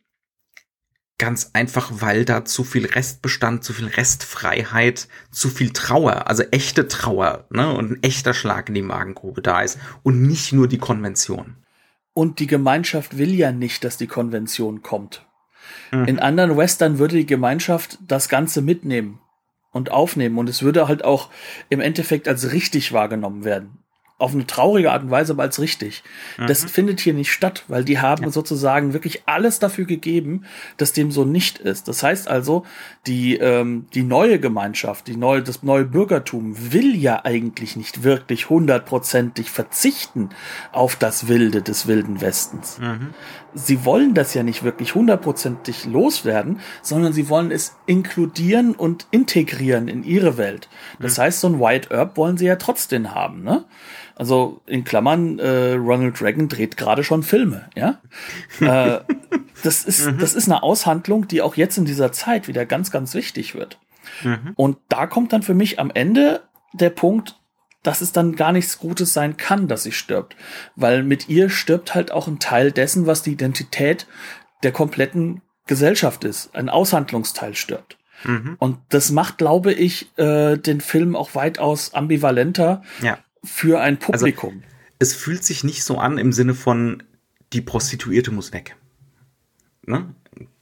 [1.19, 6.87] Ganz einfach, weil da zu viel Restbestand, zu viel Restfreiheit, zu viel Trauer, also echte
[6.87, 10.79] Trauer, ne, und ein echter Schlag in die Magengrube da ist und nicht nur die
[10.79, 11.57] Konvention.
[12.15, 15.27] Und die Gemeinschaft will ja nicht, dass die Konvention kommt.
[15.91, 16.05] Mhm.
[16.05, 19.21] In anderen Western würde die Gemeinschaft das Ganze mitnehmen
[19.73, 21.31] und aufnehmen und es würde halt auch
[21.69, 23.79] im Endeffekt als richtig wahrgenommen werden
[24.19, 26.03] auf eine traurige Art und Weise, aber als richtig.
[26.39, 26.49] Mhm.
[26.49, 28.31] Das findet hier nicht statt, weil die haben ja.
[28.31, 30.43] sozusagen wirklich alles dafür gegeben,
[30.77, 31.87] dass dem so nicht ist.
[31.87, 32.67] Das heißt also,
[33.07, 38.51] die, ähm, die neue Gemeinschaft, die neue, das neue Bürgertum will ja eigentlich nicht wirklich
[38.51, 40.31] hundertprozentig verzichten
[40.73, 42.81] auf das Wilde des Wilden Westens.
[42.81, 43.15] Mhm.
[43.55, 49.87] Sie wollen das ja nicht wirklich hundertprozentig loswerden, sondern sie wollen es inkludieren und integrieren
[49.87, 50.69] in ihre Welt.
[50.99, 51.23] Das mhm.
[51.23, 53.65] heißt, so ein White Herb wollen sie ja trotzdem haben, ne?
[54.19, 58.01] Also in Klammern, äh, Ronald Reagan dreht gerade schon Filme, ja.
[58.61, 58.99] äh,
[59.63, 60.19] das ist, mhm.
[60.19, 63.79] das ist eine Aushandlung, die auch jetzt in dieser Zeit wieder ganz, ganz wichtig wird.
[64.25, 64.55] Mhm.
[64.57, 66.43] Und da kommt dann für mich am Ende
[66.73, 67.37] der Punkt,
[67.85, 70.35] dass es dann gar nichts Gutes sein kann, dass sie stirbt.
[70.75, 74.09] Weil mit ihr stirbt halt auch ein Teil dessen, was die Identität
[74.65, 76.57] der kompletten Gesellschaft ist.
[76.57, 77.99] Ein Aushandlungsteil stirbt.
[78.25, 78.57] Mhm.
[78.59, 84.13] Und das macht, glaube ich, äh, den Film auch weitaus ambivalenter, ja für ein also,
[84.13, 84.55] Publikum.
[84.55, 84.65] Also,
[84.99, 87.03] es fühlt sich nicht so an im Sinne von,
[87.53, 88.77] die Prostituierte muss weg.
[89.87, 90.15] Ne?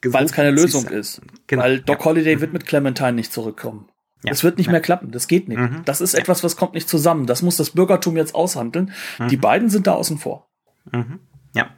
[0.05, 1.21] Weil es keine Lösung ist.
[1.47, 1.63] Genau.
[1.63, 2.05] Weil Doc ja.
[2.05, 3.89] Holiday wird mit Clementine nicht zurückkommen.
[4.25, 4.33] Ja.
[4.33, 4.73] Es wird nicht ja.
[4.73, 5.11] mehr klappen.
[5.11, 5.59] Das geht nicht.
[5.59, 5.83] Mhm.
[5.85, 7.27] Das ist etwas, was kommt nicht zusammen.
[7.27, 8.93] Das muss das Bürgertum jetzt aushandeln.
[9.19, 9.29] Mhm.
[9.29, 10.49] Die beiden sind da außen vor.
[10.93, 11.21] Mhm.
[11.55, 11.71] Ja.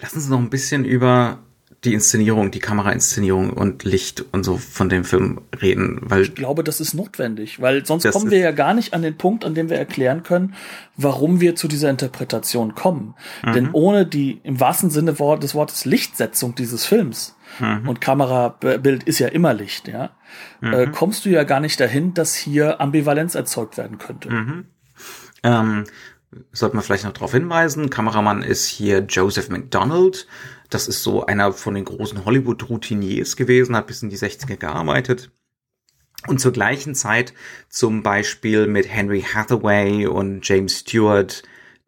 [0.00, 1.38] Lassen Sie noch ein bisschen über
[1.84, 6.62] die Inszenierung, die Kamerainszenierung und Licht und so von dem Film reden, weil ich glaube,
[6.62, 9.68] das ist notwendig, weil sonst kommen wir ja gar nicht an den Punkt, an dem
[9.68, 10.54] wir erklären können,
[10.96, 13.14] warum wir zu dieser Interpretation kommen.
[13.44, 13.52] Mhm.
[13.52, 17.88] Denn ohne die im wahrsten Sinne des Wortes Lichtsetzung dieses Films mhm.
[17.88, 20.10] und Kamerabild ist ja immer Licht, ja,
[20.60, 20.72] mhm.
[20.72, 24.30] äh, kommst du ja gar nicht dahin, dass hier Ambivalenz erzeugt werden könnte.
[24.30, 24.66] Mhm.
[25.42, 25.84] Ähm,
[26.52, 30.28] sollte man vielleicht noch darauf hinweisen, Kameramann ist hier Joseph McDonald,
[30.74, 35.30] das ist so einer von den großen Hollywood-Routiniers gewesen, hat bis in die 60er gearbeitet.
[36.28, 37.34] Und zur gleichen Zeit
[37.68, 41.42] zum Beispiel mit Henry Hathaway und James Stewart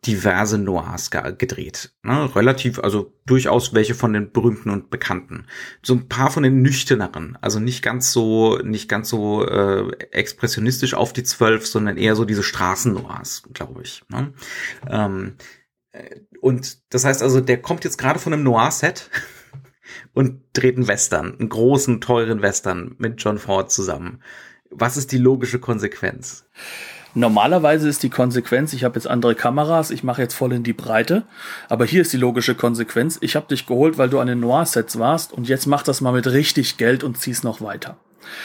[0.06, 1.92] diverse Noirs gedreht.
[2.02, 2.34] Ne?
[2.34, 5.46] Relativ, also durchaus welche von den berühmten und bekannten.
[5.82, 10.94] So ein paar von den nüchterneren, also nicht ganz so, nicht ganz so äh, expressionistisch
[10.94, 14.02] auf die zwölf, sondern eher so diese Straßen-Noirs, glaube ich.
[14.08, 14.34] Ne?
[14.90, 15.42] Ähm, äh,
[16.40, 19.10] und das heißt also, der kommt jetzt gerade von einem Noir-Set
[20.14, 24.20] und dreht einen Western, einen großen, teuren Western mit John Ford zusammen.
[24.70, 26.46] Was ist die logische Konsequenz?
[27.16, 30.72] Normalerweise ist die Konsequenz, ich habe jetzt andere Kameras, ich mache jetzt voll in die
[30.72, 31.22] Breite,
[31.68, 34.98] aber hier ist die logische Konsequenz, ich habe dich geholt, weil du an den Noir-Sets
[34.98, 37.98] warst und jetzt mach das mal mit richtig Geld und zieh's noch weiter.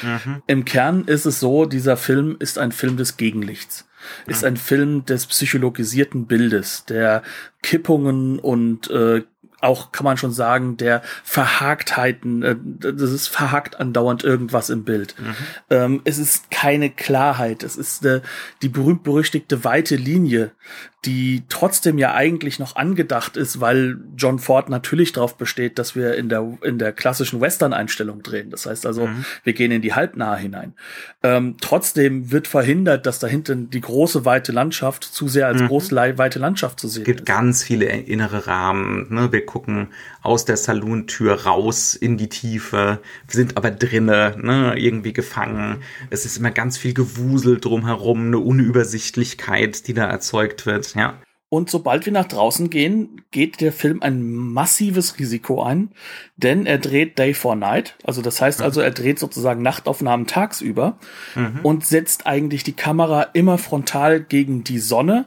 [0.04, 0.44] Mhm.
[0.46, 3.89] Im Kern ist es so, dieser Film ist ein Film des Gegenlichts.
[4.28, 7.24] Ist ein Film des psychologisierten Bildes, der
[7.62, 9.24] Kippungen und äh,
[9.62, 15.16] auch kann man schon sagen, der Verhaktheiten, äh, das ist verhakt andauernd irgendwas im Bild.
[15.20, 15.36] Mhm.
[15.70, 18.22] Ähm, es ist keine Klarheit, es ist äh,
[18.62, 20.52] die berühmt-berüchtigte weite Linie,
[21.06, 26.16] die trotzdem ja eigentlich noch angedacht ist, weil John Ford natürlich darauf besteht, dass wir
[26.16, 28.50] in der, in der klassischen Western-Einstellung drehen.
[28.50, 29.24] Das heißt also, mhm.
[29.44, 30.74] wir gehen in die Halbnahe hinein.
[31.24, 35.68] Ähm, trotzdem wird verhindert, dass da hinten die große weite Landschaft zu sehr als mhm.
[35.68, 37.10] große weite Landschaft zu sehen ist.
[37.10, 39.08] Es gibt ganz viele innere Rahmen.
[39.10, 39.32] Ne?
[39.32, 39.88] Wir gucken
[40.22, 44.76] aus der Salontür raus in die Tiefe, sind aber drinnen, ne?
[44.78, 45.82] irgendwie gefangen.
[46.12, 51.20] Es ist immer ganz viel Gewusel drumherum, eine Unübersichtlichkeit, die da erzeugt wird ja.
[51.52, 55.90] Und sobald wir nach draußen gehen, geht der Film ein massives Risiko ein,
[56.38, 57.96] denn er dreht Day for Night.
[58.04, 61.00] Also das heißt also, er dreht sozusagen Nachtaufnahmen tagsüber
[61.34, 61.62] mhm.
[61.64, 65.26] und setzt eigentlich die Kamera immer frontal gegen die Sonne.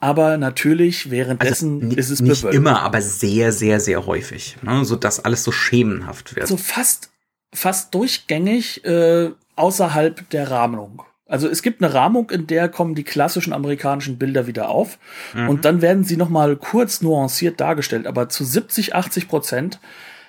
[0.00, 2.56] Aber natürlich währenddessen also ist es nicht bewölkt.
[2.56, 4.84] immer, aber sehr, sehr, sehr häufig, ne?
[4.84, 6.48] so dass alles so schemenhaft wird.
[6.48, 7.10] So also fast,
[7.52, 11.02] fast durchgängig äh, außerhalb der Rahmung.
[11.26, 14.98] Also es gibt eine Rahmung, in der kommen die klassischen amerikanischen Bilder wieder auf
[15.32, 15.48] mhm.
[15.48, 18.06] und dann werden sie noch mal kurz nuanciert dargestellt.
[18.06, 19.80] Aber zu 70, 80 Prozent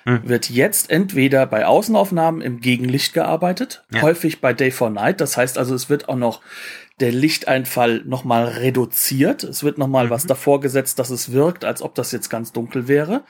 [0.04, 0.20] mhm.
[0.22, 4.02] wird jetzt entweder bei Außenaufnahmen im Gegenlicht gearbeitet, ja.
[4.02, 5.20] häufig bei Day for Night.
[5.20, 6.40] Das heißt also, es wird auch noch
[7.02, 9.42] der Lichteinfall noch mal reduziert.
[9.42, 10.10] Es wird noch mal mhm.
[10.10, 13.24] was davor gesetzt, dass es wirkt, als ob das jetzt ganz dunkel wäre.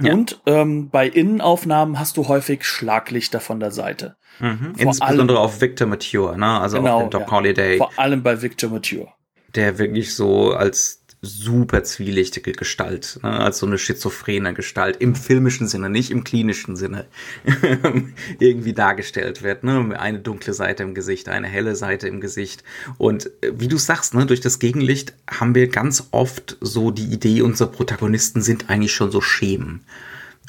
[0.00, 0.14] Ja.
[0.14, 4.16] Und ähm, bei Innenaufnahmen hast du häufig Schlaglichter von der Seite.
[4.38, 4.74] Mhm.
[4.78, 6.60] Insbesondere allem, auf Victor Mature, ne?
[6.60, 7.30] Also genau, auf Doc ja.
[7.30, 7.76] Holiday.
[7.78, 9.08] Vor allem bei Victor Mature.
[9.56, 13.30] Der wirklich so als super zwielichtige Gestalt, ne?
[13.30, 17.06] als so eine schizophrene Gestalt im filmischen Sinne, nicht im klinischen Sinne
[18.38, 19.62] irgendwie dargestellt wird.
[19.62, 19.98] Ne?
[19.98, 22.64] Eine dunkle Seite im Gesicht, eine helle Seite im Gesicht.
[22.96, 27.12] Und äh, wie du sagst, ne, durch das Gegenlicht haben wir ganz oft so die
[27.12, 29.84] Idee, unsere Protagonisten sind eigentlich schon so Schemen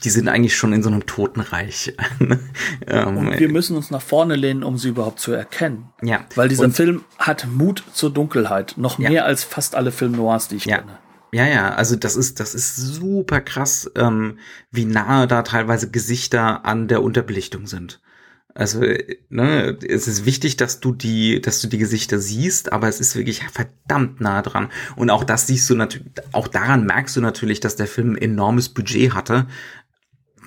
[0.04, 1.96] die sind eigentlich schon in so einem Totenreich.
[2.88, 5.90] ähm, und wir müssen uns nach vorne lehnen, um sie überhaupt zu erkennen.
[6.02, 6.26] Ja.
[6.36, 8.76] Weil dieser und, Film hat Mut zur Dunkelheit.
[8.78, 9.10] Noch ja.
[9.10, 10.80] mehr als fast alle Film Noirs, die ich ja.
[10.80, 10.98] kenne.
[11.34, 14.38] Ja, ja, also das ist, das ist super krass, ähm,
[14.70, 18.02] wie nahe da teilweise Gesichter an der Unterbelichtung sind.
[18.54, 18.82] Also,
[19.30, 23.16] ne, es ist wichtig, dass du die, dass du die Gesichter siehst, aber es ist
[23.16, 24.70] wirklich verdammt nah dran.
[24.98, 28.18] Und auch das siehst du natürlich, auch daran merkst du natürlich, dass der Film ein
[28.18, 29.48] enormes Budget hatte,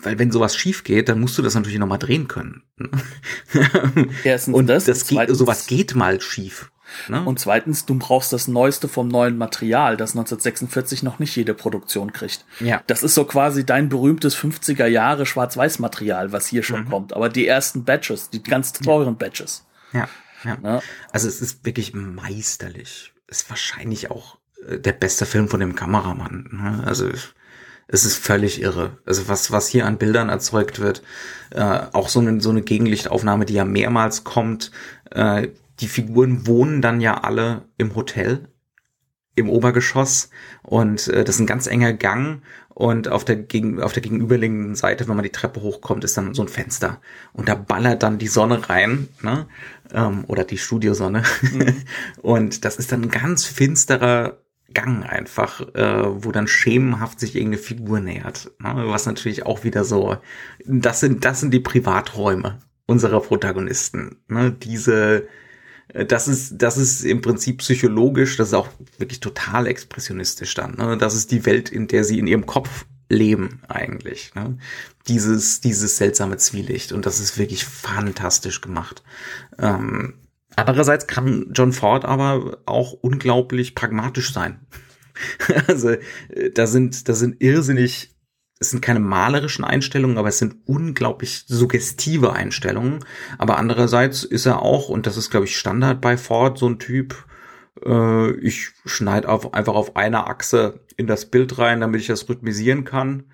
[0.05, 2.63] weil wenn sowas schief geht, dann musst du das natürlich nochmal drehen können.
[4.25, 6.71] Erstens und das, das geht, sowas geht mal schief.
[7.09, 7.25] Ne?
[7.25, 12.13] Und zweitens, du brauchst das Neueste vom neuen Material, das 1946 noch nicht jede Produktion
[12.13, 12.45] kriegt.
[12.61, 12.83] Ja.
[12.87, 16.91] Das ist so quasi dein berühmtes 50er Jahre Schwarz-Weiß-Material, was hier schon mhm.
[16.91, 17.13] kommt.
[17.15, 19.17] Aber die ersten Batches, die ganz teuren.
[19.17, 19.67] Batches.
[19.93, 20.09] Ja.
[20.45, 20.57] ja.
[20.57, 20.83] Ne?
[21.11, 23.13] Also es ist wirklich meisterlich.
[23.29, 26.49] Ist wahrscheinlich auch äh, der beste Film von dem Kameramann.
[26.53, 26.85] Ne?
[26.87, 27.11] Also
[27.87, 28.99] es ist völlig irre.
[29.05, 31.03] Also was, was hier an Bildern erzeugt wird,
[31.51, 34.71] äh, auch so eine, so eine Gegenlichtaufnahme, die ja mehrmals kommt.
[35.11, 35.49] Äh,
[35.81, 38.49] die Figuren wohnen dann ja alle im Hotel,
[39.35, 40.31] im Obergeschoss
[40.63, 44.77] und äh, das ist ein ganz enger Gang und auf der, gegen, auf der gegenüberliegenden
[44.77, 47.01] Seite, wenn man die Treppe hochkommt, ist dann so ein Fenster
[47.33, 49.47] und da ballert dann die Sonne rein, ne?
[49.93, 51.75] ähm, oder die Studiosonne mhm.
[52.23, 54.39] und das ist dann ein ganz finsterer
[54.73, 58.51] Gang einfach, äh, wo dann schemenhaft sich irgendeine Figur nähert.
[58.59, 58.85] Ne?
[58.87, 60.17] Was natürlich auch wieder so,
[60.65, 64.17] das sind, das sind die Privaträume unserer Protagonisten.
[64.29, 64.53] Ne?
[64.53, 65.29] Diese,
[65.89, 70.77] äh, das ist, das ist im Prinzip psychologisch, das ist auch wirklich total expressionistisch dann.
[70.77, 70.97] Ne?
[70.97, 74.35] Das ist die Welt, in der sie in ihrem Kopf leben eigentlich.
[74.35, 74.59] Ne?
[75.09, 76.93] Dieses, dieses seltsame Zwielicht.
[76.93, 79.03] Und das ist wirklich fantastisch gemacht.
[79.59, 80.15] Ähm,
[80.57, 84.67] Andererseits kann John Ford aber auch unglaublich pragmatisch sein.
[85.67, 88.11] also äh, da sind da sind irrsinnig
[88.61, 93.05] es sind keine malerischen Einstellungen, aber es sind unglaublich suggestive Einstellungen.
[93.37, 96.79] Aber andererseits ist er auch, und das ist, glaube ich, Standard bei Ford, so ein
[96.79, 97.27] Typ,
[97.85, 102.29] äh, ich schneide auf, einfach auf einer Achse in das Bild rein, damit ich das
[102.29, 103.25] rhythmisieren kann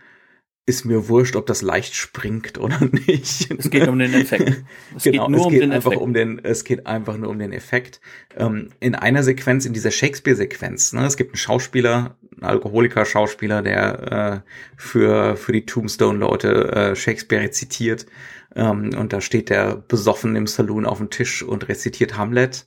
[0.71, 3.51] ist mir wurscht, ob das leicht springt oder nicht.
[3.59, 4.63] Es geht um den Effekt.
[4.97, 6.03] Es genau, geht nur es um geht den einfach Effekt.
[6.03, 8.01] um den, es geht einfach nur um den Effekt.
[8.37, 14.43] Ähm, in einer Sequenz, in dieser Shakespeare-Sequenz, ne, es gibt einen Schauspieler, einen Alkoholiker-Schauspieler, der
[14.47, 18.07] äh, für für die Tombstone-Leute äh, Shakespeare rezitiert.
[18.57, 22.67] Ähm, und da steht der besoffen im Saloon auf dem Tisch und rezitiert Hamlet.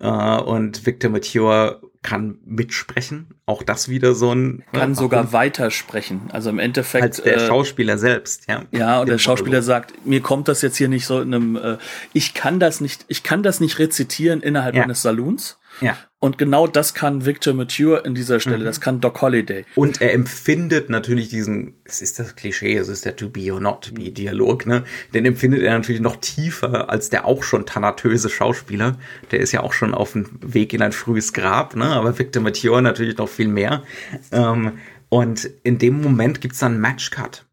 [0.00, 3.28] Äh, und Victor Mature kann mitsprechen.
[3.46, 4.64] Auch das wieder so ein.
[4.72, 6.22] Kann äh, sogar weitersprechen.
[6.32, 7.02] Also im Endeffekt.
[7.02, 8.62] Als der äh, Schauspieler selbst, ja.
[8.70, 11.78] Ja, und der Schauspieler sagt, mir kommt das jetzt hier nicht so in einem, äh,
[12.12, 14.84] ich kann das nicht, ich kann das nicht rezitieren innerhalb ja.
[14.84, 15.58] eines Saloons.
[15.80, 15.96] Ja.
[16.20, 18.64] Und genau das kann Victor Mature in dieser Stelle, mhm.
[18.64, 19.64] das kann Doc Holliday.
[19.76, 23.60] Und er empfindet natürlich diesen, es ist das Klischee, es ist der To Be or
[23.60, 24.82] Not To Be Dialog, ne?
[25.14, 28.98] Den empfindet er natürlich noch tiefer als der auch schon thanatöse Schauspieler.
[29.30, 31.84] Der ist ja auch schon auf dem Weg in ein frühes Grab, ne?
[31.84, 33.84] Aber Victor Mature natürlich noch viel mehr.
[34.32, 37.46] Ähm, und in dem Moment gibt's dann einen Matchcut.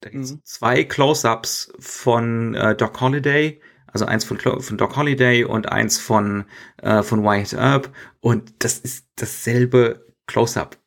[0.00, 0.40] Da gibt's mhm.
[0.44, 3.60] zwei Close-Ups von äh, Doc Holliday,
[3.92, 6.44] also eins von, von Doc Holliday und eins von,
[6.82, 7.90] äh, von Wyatt Earp.
[8.20, 10.78] Und das ist dasselbe Close-Up.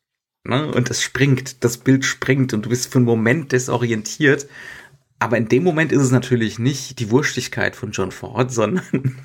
[0.44, 0.70] Ne?
[0.72, 4.46] Und das springt, das Bild springt und du bist für einen Moment desorientiert.
[5.18, 9.16] Aber in dem Moment ist es natürlich nicht die Wurstigkeit von John Ford, sondern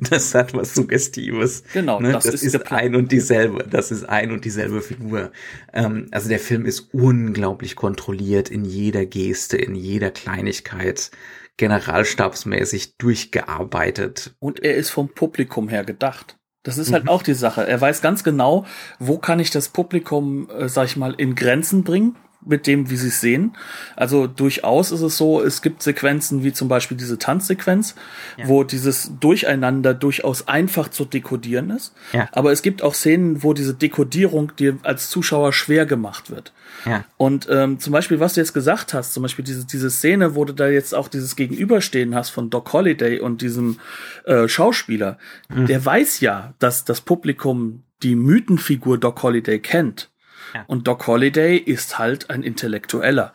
[0.00, 1.62] das hat was Suggestives.
[1.72, 2.12] Genau, ne?
[2.12, 3.64] das, das, ist, ist ein und dieselbe.
[3.64, 5.30] Das ist ein und dieselbe Figur.
[5.72, 11.10] Ähm, also der Film ist unglaublich kontrolliert in jeder Geste, in jeder Kleinigkeit
[11.56, 14.34] generalstabsmäßig durchgearbeitet.
[14.38, 16.38] Und er ist vom Publikum her gedacht.
[16.62, 17.10] Das ist halt mhm.
[17.10, 17.66] auch die Sache.
[17.66, 18.66] Er weiß ganz genau,
[18.98, 22.16] wo kann ich das Publikum, äh, sag ich mal, in Grenzen bringen
[22.46, 23.56] mit dem, wie sie es sehen.
[23.96, 27.94] Also durchaus ist es so, es gibt Sequenzen wie zum Beispiel diese Tanzsequenz,
[28.36, 28.48] ja.
[28.48, 31.92] wo dieses Durcheinander durchaus einfach zu dekodieren ist.
[32.12, 32.28] Ja.
[32.32, 36.52] Aber es gibt auch Szenen, wo diese Dekodierung dir als Zuschauer schwer gemacht wird.
[36.84, 37.04] Ja.
[37.16, 40.44] Und ähm, zum Beispiel, was du jetzt gesagt hast, zum Beispiel diese, diese Szene, wo
[40.44, 43.78] du da jetzt auch dieses Gegenüberstehen hast von Doc Holliday und diesem
[44.24, 45.18] äh, Schauspieler,
[45.48, 45.66] mhm.
[45.66, 50.10] der weiß ja, dass das Publikum die Mythenfigur Doc Holliday kennt.
[50.56, 50.64] Ja.
[50.66, 53.32] Und Doc Holliday ist halt ein Intellektueller.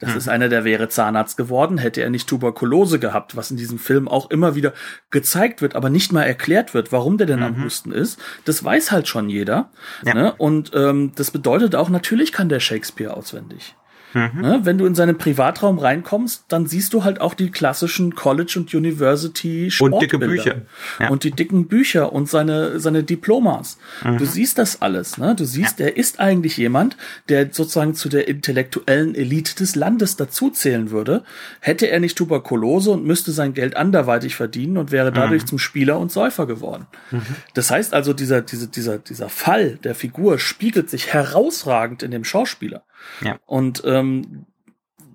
[0.00, 0.16] Das mhm.
[0.16, 4.08] ist einer, der wäre Zahnarzt geworden, hätte er nicht Tuberkulose gehabt, was in diesem Film
[4.08, 4.72] auch immer wieder
[5.10, 7.44] gezeigt wird, aber nicht mal erklärt wird, warum der denn mhm.
[7.44, 8.20] am Husten ist.
[8.44, 9.70] Das weiß halt schon jeder.
[10.04, 10.14] Ja.
[10.14, 10.34] Ne?
[10.36, 13.76] Und ähm, das bedeutet auch, natürlich kann der Shakespeare auswendig.
[14.14, 14.40] Mhm.
[14.40, 14.60] Ne?
[14.62, 18.72] Wenn du in seinen Privatraum reinkommst, dann siehst du halt auch die klassischen College- und
[18.72, 20.62] University Und dicke Bücher.
[21.00, 21.10] Ja.
[21.10, 23.78] Und die dicken Bücher und seine, seine Diplomas.
[24.04, 24.18] Mhm.
[24.18, 25.18] Du siehst das alles.
[25.18, 25.34] Ne?
[25.34, 25.86] Du siehst, ja.
[25.86, 26.96] er ist eigentlich jemand,
[27.28, 31.24] der sozusagen zu der intellektuellen Elite des Landes dazuzählen würde,
[31.60, 35.48] hätte er nicht Tuberkulose und müsste sein Geld anderweitig verdienen und wäre dadurch mhm.
[35.48, 36.86] zum Spieler und Säufer geworden.
[37.10, 37.22] Mhm.
[37.54, 42.24] Das heißt also, dieser, dieser, dieser, dieser Fall der Figur spiegelt sich herausragend in dem
[42.24, 42.84] Schauspieler.
[43.20, 43.38] Ja.
[43.46, 44.46] Und ähm,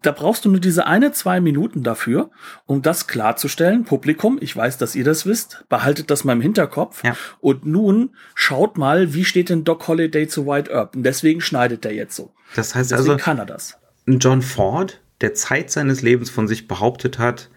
[0.02, 2.30] da brauchst du nur diese eine, zwei Minuten dafür,
[2.66, 3.84] um das klarzustellen.
[3.84, 7.04] Publikum, ich weiß, dass ihr das wisst, behaltet das mal im Hinterkopf.
[7.04, 7.16] Ja.
[7.42, 10.96] Und nun schaut mal, wie steht denn Doc Holiday zu White Earp?
[10.96, 12.32] Und deswegen schneidet er jetzt so.
[12.56, 13.78] Das heißt deswegen also, kann er das.
[14.06, 17.50] John Ford, der Zeit seines Lebens von sich behauptet hat,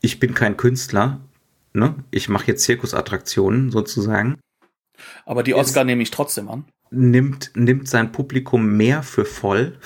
[0.00, 1.20] ich bin kein Künstler,
[1.72, 1.94] ne?
[2.10, 4.38] Ich mache jetzt Zirkusattraktionen sozusagen.
[5.24, 6.64] Aber die Oscar nehme ich trotzdem an
[6.94, 9.78] nimmt, nimmt sein Publikum mehr für voll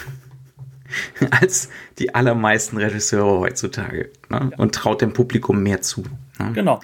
[1.30, 4.50] als die allermeisten Regisseure heutzutage ne?
[4.56, 6.04] und traut dem Publikum mehr zu.
[6.38, 6.52] Ne?
[6.52, 6.80] Genau.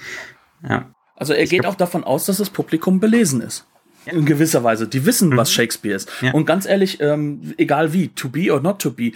[0.68, 0.90] Ja.
[1.16, 3.66] Also er ich geht auch davon aus, dass das Publikum belesen ist.
[4.06, 4.86] In gewisser Weise.
[4.86, 5.36] Die wissen, mhm.
[5.36, 6.10] was Shakespeare ist.
[6.20, 6.32] Ja.
[6.32, 9.12] Und ganz ehrlich, ähm, egal wie, to be or not to be,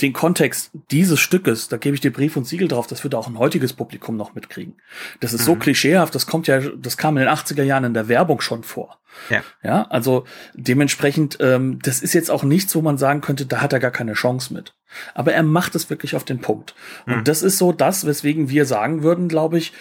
[0.00, 3.28] den Kontext dieses Stückes, da gebe ich dir Brief und Siegel drauf, das wird auch
[3.28, 4.74] ein heutiges Publikum noch mitkriegen.
[5.20, 5.46] Das ist mhm.
[5.46, 8.62] so klischeehaft, das kommt ja, das kam in den 80er Jahren in der Werbung schon
[8.62, 8.98] vor.
[9.28, 9.42] Ja.
[9.62, 10.24] Ja, also
[10.54, 13.90] dementsprechend, ähm, das ist jetzt auch nichts, wo man sagen könnte, da hat er gar
[13.90, 14.74] keine Chance mit.
[15.14, 16.74] Aber er macht es wirklich auf den Punkt.
[17.06, 17.24] Und mhm.
[17.24, 19.72] das ist so das, weswegen wir sagen würden, glaube ich,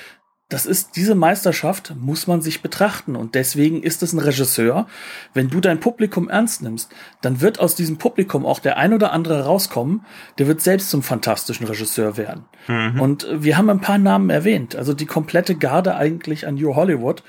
[0.49, 3.15] das ist, diese Meisterschaft muss man sich betrachten.
[3.15, 4.87] Und deswegen ist es ein Regisseur.
[5.35, 6.91] Wenn du dein Publikum ernst nimmst,
[7.21, 10.05] dann wird aus diesem Publikum auch der ein oder andere rauskommen,
[10.39, 12.45] der wird selbst zum fantastischen Regisseur werden.
[12.67, 12.99] Mhm.
[12.99, 14.75] Und wir haben ein paar Namen erwähnt.
[14.75, 17.21] Also die komplette Garde eigentlich an New Hollywood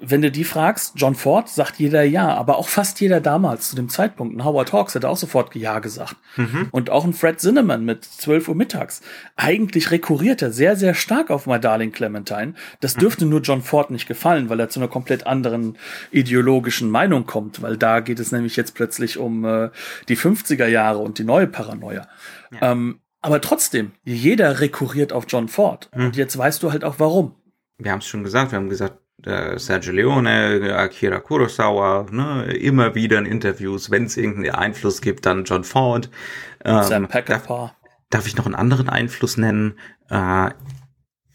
[0.00, 3.76] wenn du die fragst, John Ford sagt jeder ja, aber auch fast jeder damals zu
[3.76, 4.36] dem Zeitpunkt.
[4.36, 6.14] Ein Howard Hawks hätte auch sofort ja gesagt.
[6.36, 6.68] Mhm.
[6.70, 9.02] Und auch ein Fred Zinnemann mit 12 Uhr mittags.
[9.34, 12.54] Eigentlich rekurriert er sehr, sehr stark auf My Darling Clementine.
[12.80, 13.00] Das mhm.
[13.00, 13.30] dürfte mhm.
[13.32, 15.76] nur John Ford nicht gefallen, weil er zu einer komplett anderen
[16.12, 19.70] ideologischen Meinung kommt, weil da geht es nämlich jetzt plötzlich um äh,
[20.08, 22.06] die 50er Jahre und die neue Paranoia.
[22.52, 22.72] Ja.
[22.72, 25.90] Ähm, aber trotzdem, jeder rekurriert auf John Ford.
[25.92, 26.06] Mhm.
[26.06, 27.34] Und jetzt weißt du halt auch warum.
[27.78, 32.94] Wir haben es schon gesagt, wir haben gesagt, äh, Sergio Leone, Akira Kurosawa, ne, immer
[32.94, 36.10] wieder in Interviews, wenn es irgendeinen Einfluss gibt, dann John Ford.
[36.64, 37.56] Ähm, Sam Peckinpah.
[37.56, 37.74] Darf,
[38.10, 39.78] darf ich noch einen anderen Einfluss nennen?
[40.10, 40.50] Äh,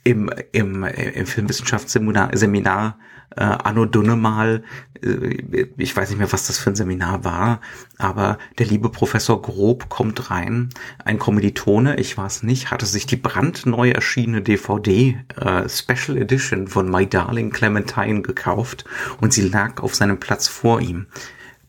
[0.03, 2.97] im, im, im Filmwissenschaftsseminar Seminar,
[3.35, 4.63] äh, Anno Dunnemal,
[5.01, 7.61] äh, ich weiß nicht mehr, was das für ein Seminar war,
[7.97, 10.69] aber der liebe Professor Grob kommt rein,
[11.03, 16.89] ein Kommilitone, ich war nicht, hatte sich die brandneu erschienene DVD äh, Special Edition von
[16.89, 18.85] My Darling Clementine gekauft
[19.21, 21.07] und sie lag auf seinem Platz vor ihm.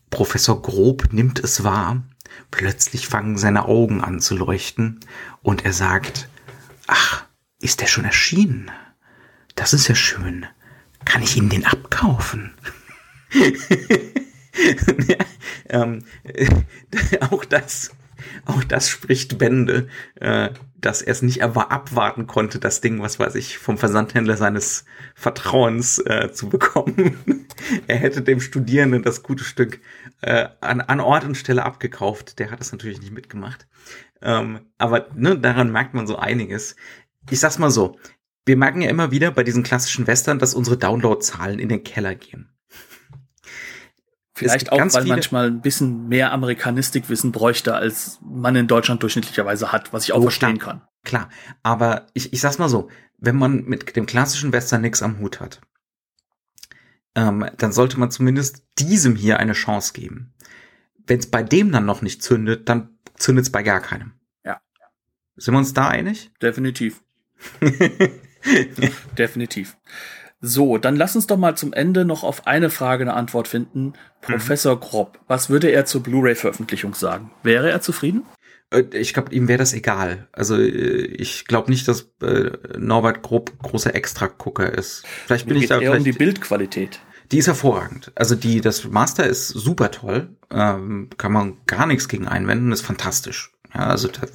[0.09, 2.03] Professor Grob nimmt es wahr,
[2.51, 4.99] plötzlich fangen seine Augen an zu leuchten
[5.41, 6.29] und er sagt,
[6.87, 7.24] ach,
[7.59, 8.71] ist der schon erschienen?
[9.55, 10.45] Das ist ja schön.
[11.05, 12.53] Kann ich Ihnen den abkaufen?
[15.07, 15.17] ja,
[15.69, 16.47] ähm, äh,
[17.29, 17.91] auch das,
[18.45, 23.35] auch das spricht Bände, äh, dass er es nicht abwarten konnte, das Ding, was weiß
[23.35, 24.85] ich, vom Versandhändler seines
[25.15, 27.47] Vertrauens äh, zu bekommen.
[27.87, 29.79] er hätte dem Studierenden das gute Stück
[30.21, 32.39] äh, an, an Ort und Stelle abgekauft.
[32.39, 33.67] Der hat das natürlich nicht mitgemacht.
[34.21, 36.75] Ähm, aber ne, daran merkt man so einiges.
[37.29, 37.97] Ich sag's mal so,
[38.45, 42.15] wir merken ja immer wieder bei diesen klassischen Western, dass unsere Downloadzahlen in den Keller
[42.15, 42.49] gehen.
[44.37, 49.93] Vielleicht auch, weil manchmal ein bisschen mehr Amerikanistikwissen bräuchte, als man in Deutschland durchschnittlicherweise hat,
[49.93, 50.81] was ich auch oh, verstehen kann.
[51.05, 51.29] Klar,
[51.63, 55.39] aber ich, ich sag's mal so, wenn man mit dem klassischen Western nichts am Hut
[55.39, 55.61] hat,
[57.15, 60.33] ähm, dann sollte man zumindest diesem hier eine Chance geben.
[61.07, 64.15] Wenn es bei dem dann noch nicht zündet, dann zündet es bei gar keinem.
[64.43, 64.59] Ja.
[65.37, 66.31] Sind wir uns da einig?
[66.41, 67.04] Definitiv.
[69.17, 69.77] Definitiv.
[70.41, 73.93] So, dann lass uns doch mal zum Ende noch auf eine Frage eine Antwort finden.
[74.21, 74.79] Professor mhm.
[74.81, 77.31] Grob, was würde er zur Blu-ray-Veröffentlichung sagen?
[77.41, 78.23] Wäre er zufrieden?
[78.69, 80.27] Äh, ich glaube, ihm wäre das egal.
[80.31, 85.03] Also äh, ich glaube nicht, dass äh, Norbert Grob großer Extra-Gucker ist.
[85.25, 86.99] Vielleicht bin ich da eher vielleicht, um die Bildqualität.
[87.31, 88.11] Die ist hervorragend.
[88.15, 90.35] Also die, das Master ist super toll.
[90.51, 92.71] Ähm, kann man gar nichts gegen einwenden.
[92.71, 93.54] Ist fantastisch.
[93.75, 94.29] Ja, also der,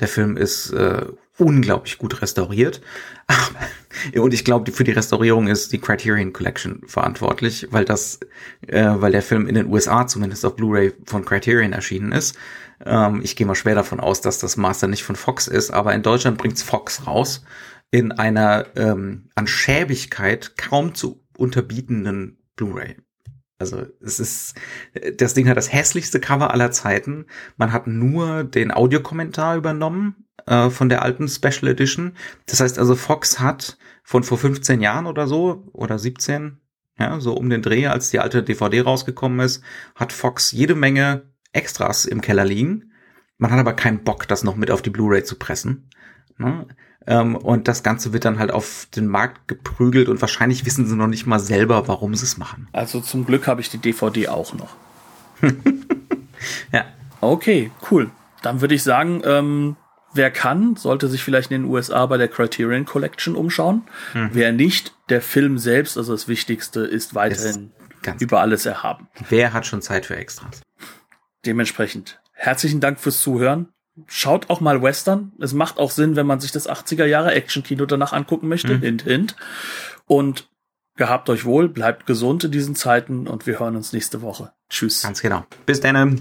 [0.00, 1.06] der Film ist äh,
[1.38, 2.80] unglaublich gut restauriert.
[4.14, 8.20] Und ich glaube, für die Restaurierung ist die Criterion Collection verantwortlich, weil das,
[8.66, 12.36] äh, weil der Film in den USA zumindest auf Blu-ray von Criterion erschienen ist.
[12.84, 15.94] Ähm, ich gehe mal schwer davon aus, dass das Master nicht von Fox ist, aber
[15.94, 17.44] in Deutschland bringt's Fox raus
[17.90, 22.96] in einer ähm, an Schäbigkeit kaum zu unterbietenden Blu-ray.
[23.58, 24.54] Also es ist,
[25.16, 27.26] das Ding hat das hässlichste Cover aller Zeiten.
[27.56, 32.12] Man hat nur den Audiokommentar übernommen äh, von der alten Special Edition.
[32.46, 36.60] Das heißt also, Fox hat von vor 15 Jahren oder so, oder 17,
[36.98, 39.62] ja, so um den Dreh, als die alte DVD rausgekommen ist,
[39.94, 42.92] hat Fox jede Menge Extras im Keller liegen.
[43.38, 45.90] Man hat aber keinen Bock, das noch mit auf die Blu-ray zu pressen.
[46.38, 46.66] Ne?
[47.06, 50.96] Ähm, und das Ganze wird dann halt auf den Markt geprügelt und wahrscheinlich wissen sie
[50.96, 52.68] noch nicht mal selber, warum sie es machen.
[52.72, 54.76] Also zum Glück habe ich die DVD auch noch.
[56.72, 56.84] ja.
[57.20, 58.10] Okay, cool.
[58.42, 59.76] Dann würde ich sagen, ähm,
[60.12, 63.82] wer kann, sollte sich vielleicht in den USA bei der Criterion Collection umschauen.
[64.14, 64.30] Mhm.
[64.32, 69.08] Wer nicht, der Film selbst, also das Wichtigste, ist weiterhin ist über alles erhaben.
[69.28, 70.62] Wer hat schon Zeit für Extras?
[71.44, 73.68] Dementsprechend herzlichen Dank fürs Zuhören
[74.06, 75.32] schaut auch mal Western.
[75.40, 78.74] Es macht auch Sinn, wenn man sich das 80er Jahre Action-Kino danach angucken möchte.
[78.74, 78.82] Mhm.
[78.82, 79.36] Hint, hint.
[80.06, 80.48] Und
[80.96, 84.52] gehabt euch wohl, bleibt gesund in diesen Zeiten und wir hören uns nächste Woche.
[84.68, 85.02] Tschüss.
[85.02, 85.44] Ganz genau.
[85.64, 86.20] Bis dann.